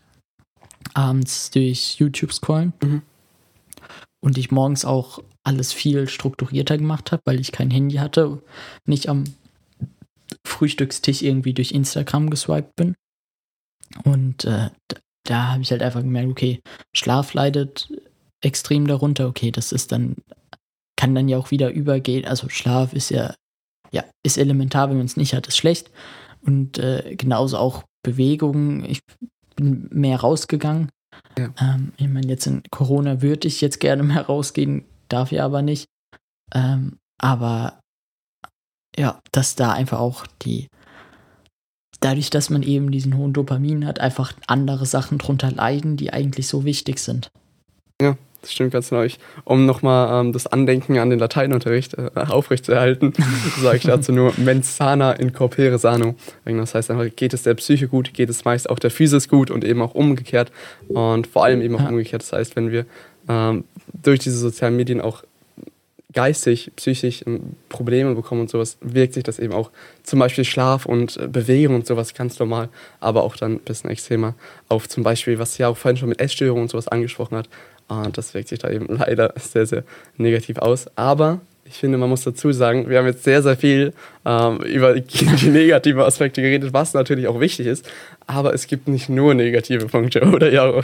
[0.95, 2.73] abends durch YouTube scrollen.
[2.83, 3.03] Mhm.
[4.21, 8.41] Und ich morgens auch alles viel strukturierter gemacht habe, weil ich kein Handy hatte,
[8.87, 9.25] nicht am
[10.47, 12.95] Frühstückstisch irgendwie durch Instagram geswiped bin.
[14.05, 16.61] Und äh, da, da habe ich halt einfach gemerkt, okay,
[16.95, 17.89] Schlaf leidet
[18.41, 19.29] extrem darunter.
[19.29, 20.17] Okay, das ist dann,
[20.97, 22.25] kann dann ja auch wieder übergehen.
[22.25, 23.35] Also Schlaf ist ja,
[23.91, 25.91] ja, ist elementar, wenn man es nicht hat, ist schlecht.
[26.43, 28.85] Und äh, genauso auch Bewegung.
[28.85, 29.01] Ich
[29.63, 30.91] bin mehr rausgegangen.
[31.39, 31.51] Ja.
[31.61, 35.63] Ähm, ich meine, jetzt in Corona würde ich jetzt gerne mehr rausgehen, darf ich aber
[35.63, 35.87] nicht.
[36.55, 37.81] Ähm, aber
[38.97, 40.69] ja, dass da einfach auch die,
[42.01, 46.47] dadurch, dass man eben diesen hohen Dopamin hat, einfach andere Sachen drunter leiden, die eigentlich
[46.47, 47.31] so wichtig sind.
[48.01, 49.03] Ja, das stimmt ganz genau.
[49.03, 53.13] Ich, um nochmal ähm, das Andenken an den Lateinunterricht äh, aufrechtzuerhalten,
[53.63, 56.15] sage ich dazu nur mens sana in corpore sano.
[56.45, 59.51] Das heißt einfach, geht es der Psyche gut, geht es meist auch der Physis gut
[59.51, 60.53] und eben auch umgekehrt.
[60.89, 61.89] Und vor allem eben auch Ja.
[61.89, 62.23] umgekehrt.
[62.23, 62.85] Das heißt, wenn wir
[63.29, 63.65] ähm,
[64.03, 65.23] durch diese sozialen Medien auch
[66.13, 69.71] geistig, psychisch ähm, Probleme bekommen und sowas, wirkt sich das eben auch
[70.03, 72.69] zum Beispiel Schlaf und äh, Bewegung und sowas ganz normal,
[73.01, 74.35] aber auch dann ein bisschen extremer
[74.69, 77.49] auf zum Beispiel, was ja auch vorhin schon mit Essstörungen und sowas angesprochen hat.
[78.01, 79.85] Und das wirkt sich da eben leider sehr, sehr
[80.17, 80.87] negativ aus.
[80.97, 83.93] Aber ich finde, man muss dazu sagen, wir haben jetzt sehr, sehr viel
[84.25, 87.89] ähm, über die negativen Aspekte geredet, was natürlich auch wichtig ist.
[88.27, 90.83] Aber es gibt nicht nur negative Punkte, oder ja?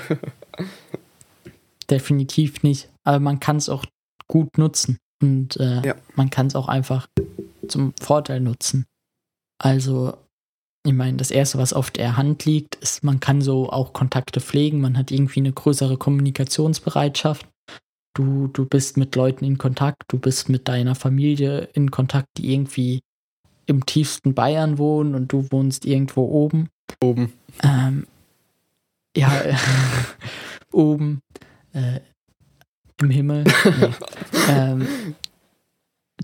[1.90, 2.88] Definitiv nicht.
[3.04, 3.84] Aber man kann es auch
[4.28, 4.98] gut nutzen.
[5.22, 5.94] Und äh, Ja.
[6.14, 7.08] man kann es auch einfach
[7.66, 8.86] zum Vorteil nutzen.
[9.60, 10.16] Also,
[10.84, 14.40] ich meine, das Erste, was auf der Hand liegt, ist, man kann so auch Kontakte
[14.40, 14.80] pflegen.
[14.80, 17.46] Man hat irgendwie eine größere Kommunikationsbereitschaft.
[18.14, 22.52] Du, du bist mit Leuten in Kontakt, du bist mit deiner Familie in Kontakt, die
[22.52, 23.00] irgendwie
[23.66, 26.68] im tiefsten Bayern wohnen und du wohnst irgendwo oben.
[27.02, 27.32] Oben.
[27.62, 28.06] Ähm,
[29.16, 29.30] ja,
[30.72, 31.20] oben
[31.72, 32.00] äh,
[33.00, 33.44] im Himmel.
[34.32, 34.54] Nee.
[34.54, 35.14] ähm,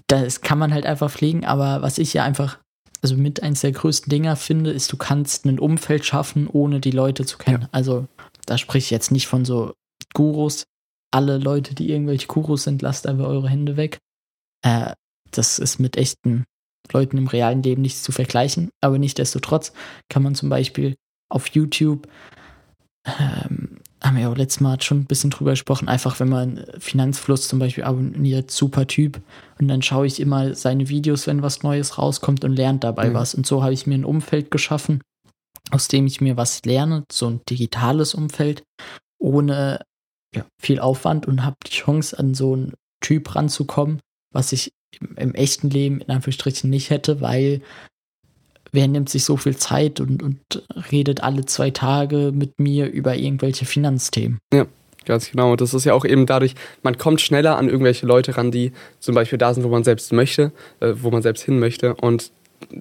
[0.07, 2.59] das kann man halt einfach pflegen, aber was ich ja einfach,
[3.05, 6.91] also mit eins der größten Dinger finde, ist, du kannst ein Umfeld schaffen, ohne die
[6.91, 7.69] Leute zu kennen.
[7.71, 8.09] Also,
[8.47, 9.75] da sprich ich jetzt nicht von so
[10.15, 10.65] Gurus.
[11.11, 13.99] Alle Leute, die irgendwelche Gurus sind, lasst einfach eure Hände weg.
[14.63, 14.95] Äh,
[15.31, 16.45] das ist mit echten
[16.93, 19.73] Leuten im realen Leben nichts zu vergleichen, aber nichtsdestotrotz
[20.09, 20.97] kann man zum Beispiel
[21.31, 22.09] auf YouTube,
[23.05, 26.65] ähm, haben wir ja auch letztes Mal schon ein bisschen drüber gesprochen, einfach wenn man
[26.79, 29.21] Finanzfluss zum Beispiel abonniert, super Typ,
[29.59, 33.15] und dann schaue ich immer seine Videos, wenn was Neues rauskommt und lerne dabei Mhm.
[33.15, 33.35] was.
[33.35, 35.01] Und so habe ich mir ein Umfeld geschaffen,
[35.71, 38.63] aus dem ich mir was lerne, so ein digitales Umfeld,
[39.19, 39.81] ohne
[40.35, 44.01] ja, viel Aufwand und habe die Chance, an so einen Typ ranzukommen,
[44.35, 47.63] was ich im, im echten Leben in Anführungsstrichen nicht hätte, weil
[48.75, 50.41] wer nimmt sich so viel Zeit und, und
[50.91, 54.39] redet alle zwei Tage mit mir über irgendwelche Finanzthemen.
[55.07, 55.53] Ganz genau.
[55.53, 58.73] Und das ist ja auch eben dadurch, man kommt schneller an irgendwelche Leute ran, die
[59.01, 61.95] zum Beispiel da sind, wo man selbst möchte, äh, wo man selbst hin möchte.
[61.95, 62.33] Und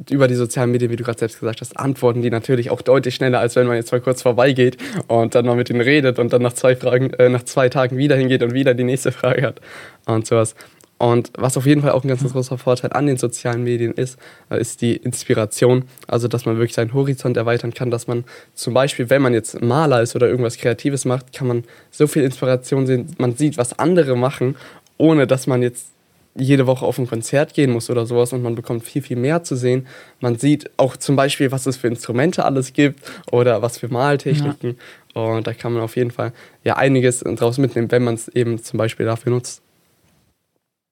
[0.10, 3.16] über die sozialen Medien, wie du gerade selbst gesagt hast, antworten die natürlich auch deutlich
[3.16, 4.78] schneller, als wenn man jetzt mal kurz vorbeigeht
[5.08, 7.98] und dann mal mit ihnen redet und dann nach zwei Fragen, äh, nach zwei Tagen
[7.98, 9.62] wieder hingeht und wieder die nächste Frage hat
[10.06, 10.56] und sowas.
[10.98, 14.18] Und was auf jeden Fall auch ein ganz großer Vorteil an den sozialen Medien ist,
[14.50, 15.84] äh, ist die Inspiration.
[16.08, 18.24] Also, dass man wirklich seinen Horizont erweitern kann, dass man
[18.54, 22.24] zum Beispiel, wenn man jetzt Maler ist oder irgendwas Kreatives macht, kann man so viel
[22.24, 23.16] Inspiration sehen.
[23.18, 24.56] Man sieht, was andere machen,
[24.98, 25.88] ohne dass man jetzt
[26.36, 29.44] jede Woche auf ein Konzert gehen muss oder sowas und man bekommt viel, viel mehr
[29.44, 29.88] zu sehen.
[30.20, 33.00] Man sieht auch zum Beispiel, was es für Instrumente alles gibt
[33.32, 34.78] oder was für Maltechniken.
[35.14, 36.34] Und da kann man auf jeden Fall
[36.64, 39.63] ja einiges draus mitnehmen, wenn man es eben zum Beispiel dafür nutzt.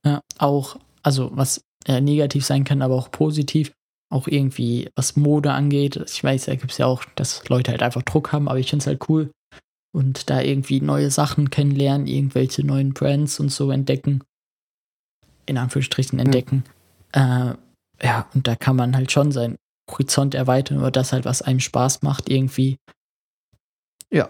[0.06, 3.72] Ja, auch, also was äh, negativ sein kann, aber auch positiv.
[4.10, 5.96] Auch irgendwie, was Mode angeht.
[6.08, 8.70] Ich weiß, da gibt es ja auch, dass Leute halt einfach Druck haben, aber ich
[8.70, 9.32] finde es halt cool.
[9.94, 14.24] Und da irgendwie neue Sachen kennenlernen, irgendwelche neuen Brands und so entdecken.
[15.46, 16.64] In Anführungsstrichen entdecken.
[17.14, 17.54] Äh,
[18.02, 19.58] ja, und da kann man halt schon seinen
[19.90, 22.78] Horizont erweitern oder das halt, was einem Spaß macht, irgendwie.
[24.12, 24.30] Ja,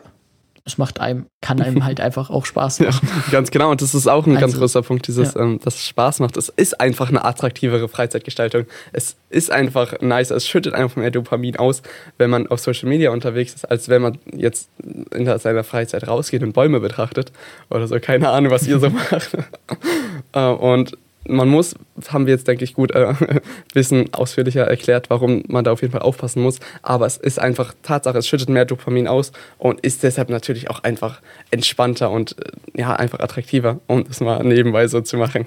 [0.65, 3.09] es macht einem, kann einem halt einfach auch Spaß Ja, machen.
[3.31, 3.71] ganz genau.
[3.71, 5.41] Und das ist auch ein ganz Also, großer Punkt, dieses, ja.
[5.41, 6.37] ähm, dass es Spaß macht.
[6.37, 8.65] Es ist einfach eine attraktivere Freizeitgestaltung.
[8.93, 10.31] Es ist einfach nice.
[10.31, 11.81] Es schüttet einfach mehr Dopamin aus,
[12.17, 14.69] wenn man auf Social Media unterwegs ist, als wenn man jetzt
[15.11, 17.31] in seiner Freizeit rausgeht und Bäume betrachtet
[17.69, 17.99] oder so.
[17.99, 19.37] Keine Ahnung, was ihr so macht.
[20.33, 20.97] Äh, und
[21.27, 21.75] man muss,
[22.09, 23.13] haben wir jetzt, denke ich, gut äh,
[23.73, 26.59] bisschen ausführlicher erklärt, warum man da auf jeden Fall aufpassen muss.
[26.81, 30.83] Aber es ist einfach Tatsache, es schüttet mehr Dopamin aus und ist deshalb natürlich auch
[30.83, 35.45] einfach entspannter und äh, ja, einfach attraktiver, um das mal nebenbei so zu machen.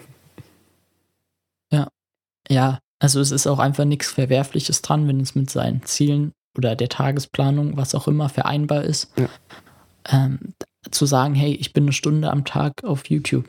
[2.49, 6.77] Ja, also es ist auch einfach nichts Verwerfliches dran, wenn es mit seinen Zielen oder
[6.77, 9.13] der Tagesplanung, was auch immer, vereinbar ist.
[9.17, 9.29] Ja.
[10.09, 10.55] Ähm,
[10.91, 13.49] zu sagen, hey, ich bin eine Stunde am Tag auf YouTube.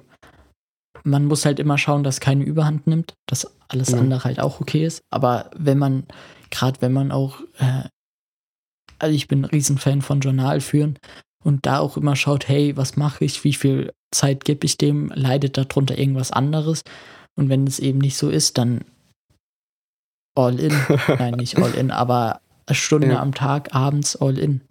[1.04, 4.00] Man muss halt immer schauen, dass keine Überhand nimmt, dass alles Ja.
[4.00, 5.02] andere halt auch okay ist.
[5.12, 6.06] Aber wenn man,
[6.50, 7.84] gerade wenn man auch, äh,
[9.00, 10.98] also ich bin ein Riesenfan von Journal führen
[11.44, 15.10] und da auch immer schaut, hey, was mache ich, wie viel Zeit gebe ich dem,
[15.14, 16.82] leidet darunter irgendwas anderes.
[17.38, 18.86] Und wenn es eben nicht so ist, dann
[20.36, 20.72] all in.
[21.20, 23.22] Nein, nicht all in, aber eine Stunde Ja.
[23.22, 24.62] am Tag, abends all in.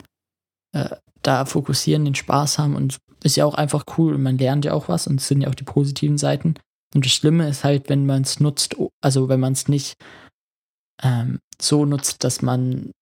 [0.73, 4.65] Äh, da fokussieren, den Spaß haben und ist ja auch einfach cool und man lernt
[4.65, 6.55] ja auch was und es sind ja auch die positiven Seiten.
[6.95, 9.97] Und das Schlimme ist halt, wenn man es nutzt, also wenn man es nicht
[11.03, 12.93] ähm, so nutzt, dass man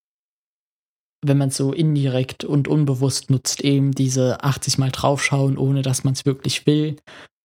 [1.25, 6.03] wenn man es so indirekt und unbewusst nutzt, eben diese 80 Mal draufschauen, ohne dass
[6.03, 6.97] man es wirklich will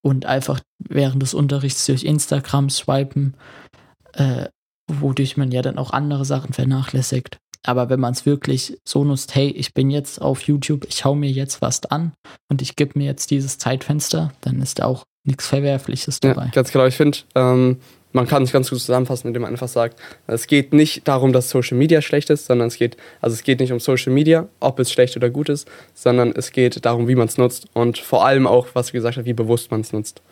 [0.03, 3.37] und einfach während des Unterrichts durch Instagram swipen,
[4.15, 4.49] äh,
[4.91, 7.39] wodurch man ja dann auch andere Sachen vernachlässigt.
[7.63, 11.15] Aber wenn man es wirklich so nutzt, hey, ich bin jetzt auf YouTube, ich hau
[11.15, 12.13] mir jetzt was an
[12.49, 16.47] und ich gebe mir jetzt dieses Zeitfenster, dann ist da auch nichts Verwerfliches dabei.
[16.47, 16.87] Ja, ganz genau.
[16.87, 17.79] Ich finde, ähm,
[18.13, 21.51] man kann es ganz gut zusammenfassen, indem man einfach sagt, es geht nicht darum, dass
[21.51, 24.79] Social Media schlecht ist, sondern es geht, also es geht nicht um Social Media, ob
[24.79, 28.25] es schlecht oder gut ist, sondern es geht darum, wie man es nutzt und vor
[28.25, 30.23] allem auch, was du gesagt hast, wie bewusst man es nutzt.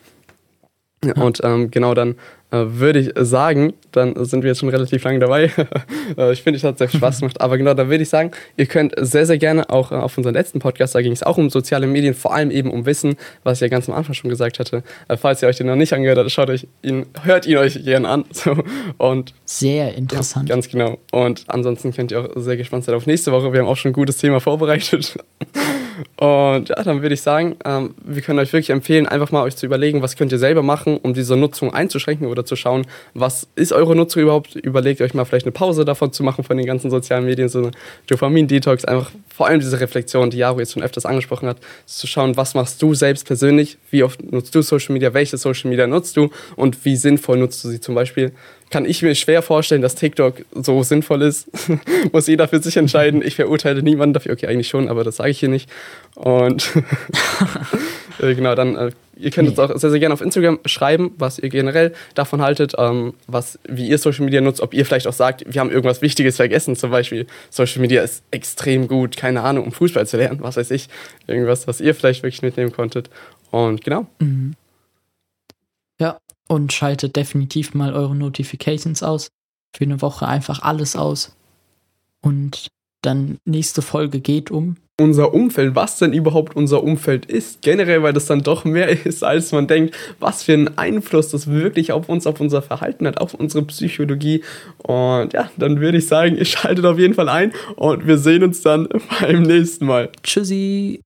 [1.15, 1.23] Ja.
[1.23, 2.15] Und ähm, genau dann
[2.51, 5.51] äh, würde ich sagen, dann sind wir jetzt schon relativ lange dabei.
[6.17, 7.41] Äh, ich finde, es hat sehr viel Spaß gemacht.
[7.41, 10.33] Aber genau, dann würde ich sagen, ihr könnt sehr, sehr gerne auch äh, auf unseren
[10.33, 13.57] letzten Podcast, da ging es auch um soziale Medien, vor allem eben um Wissen, was
[13.57, 14.83] ich ja ganz am Anfang schon gesagt hatte.
[15.09, 17.83] Äh, falls ihr euch den noch nicht angehört habt, schaut euch ihn, hört ihn euch
[17.83, 18.23] gerne an.
[18.37, 18.55] So,
[18.97, 20.47] und sehr interessant.
[20.47, 20.99] Ja, ganz genau.
[21.11, 23.51] Und ansonsten könnt ihr auch sehr gespannt sein auf nächste Woche.
[23.51, 25.17] Wir haben auch schon ein gutes Thema vorbereitet.
[26.17, 29.55] Und ja, dann würde ich sagen, ähm, wir können euch wirklich empfehlen, einfach mal euch
[29.55, 33.47] zu überlegen, was könnt ihr selber machen, um diese Nutzung einzuschränken oder zu schauen, was
[33.55, 34.55] ist eure Nutzung überhaupt.
[34.55, 37.59] Überlegt euch mal vielleicht eine Pause davon zu machen von den ganzen sozialen Medien, so
[37.59, 37.71] eine
[38.07, 42.37] Dopamin-Detox, einfach vor allem diese Reflexion, die Jaro jetzt schon öfters angesprochen hat, zu schauen,
[42.37, 46.17] was machst du selbst persönlich, wie oft nutzt du Social Media, welche Social Media nutzt
[46.17, 46.29] du?
[46.55, 47.79] Und wie sinnvoll nutzt du sie?
[47.79, 48.31] Zum Beispiel
[48.69, 51.49] kann ich mir schwer vorstellen, dass TikTok so sinnvoll ist.
[52.11, 53.21] Muss jeder für sich entscheiden.
[53.23, 54.33] Ich verurteile niemanden dafür.
[54.33, 55.69] Okay, eigentlich schon, aber das sage ich hier nicht.
[56.15, 56.71] Und
[58.21, 61.39] äh, genau, dann, äh, ihr könnt uns auch sehr, sehr gerne auf Instagram schreiben, was
[61.39, 65.13] ihr generell davon haltet, ähm, was, wie ihr Social Media nutzt, ob ihr vielleicht auch
[65.13, 66.75] sagt, wir haben irgendwas Wichtiges vergessen.
[66.75, 70.71] Zum Beispiel, Social Media ist extrem gut, keine Ahnung, um Fußball zu lernen, was weiß
[70.71, 70.89] ich.
[71.25, 73.09] Irgendwas, was ihr vielleicht wirklich mitnehmen konntet.
[73.51, 74.07] Und genau.
[74.19, 74.55] Mhm.
[75.99, 79.29] Ja, und schaltet definitiv mal eure Notifications aus.
[79.75, 81.35] Für eine Woche einfach alles aus.
[82.21, 82.67] Und
[83.01, 87.61] dann nächste Folge geht um unser Umfeld, was denn überhaupt unser Umfeld ist.
[87.61, 91.47] Generell, weil das dann doch mehr ist, als man denkt, was für einen Einfluss das
[91.47, 94.43] wirklich auf uns, auf unser Verhalten hat, auf unsere Psychologie.
[94.79, 98.43] Und ja, dann würde ich sagen, ihr schaltet auf jeden Fall ein und wir sehen
[98.43, 98.89] uns dann
[99.21, 100.09] beim nächsten Mal.
[100.23, 101.01] Tschüssi.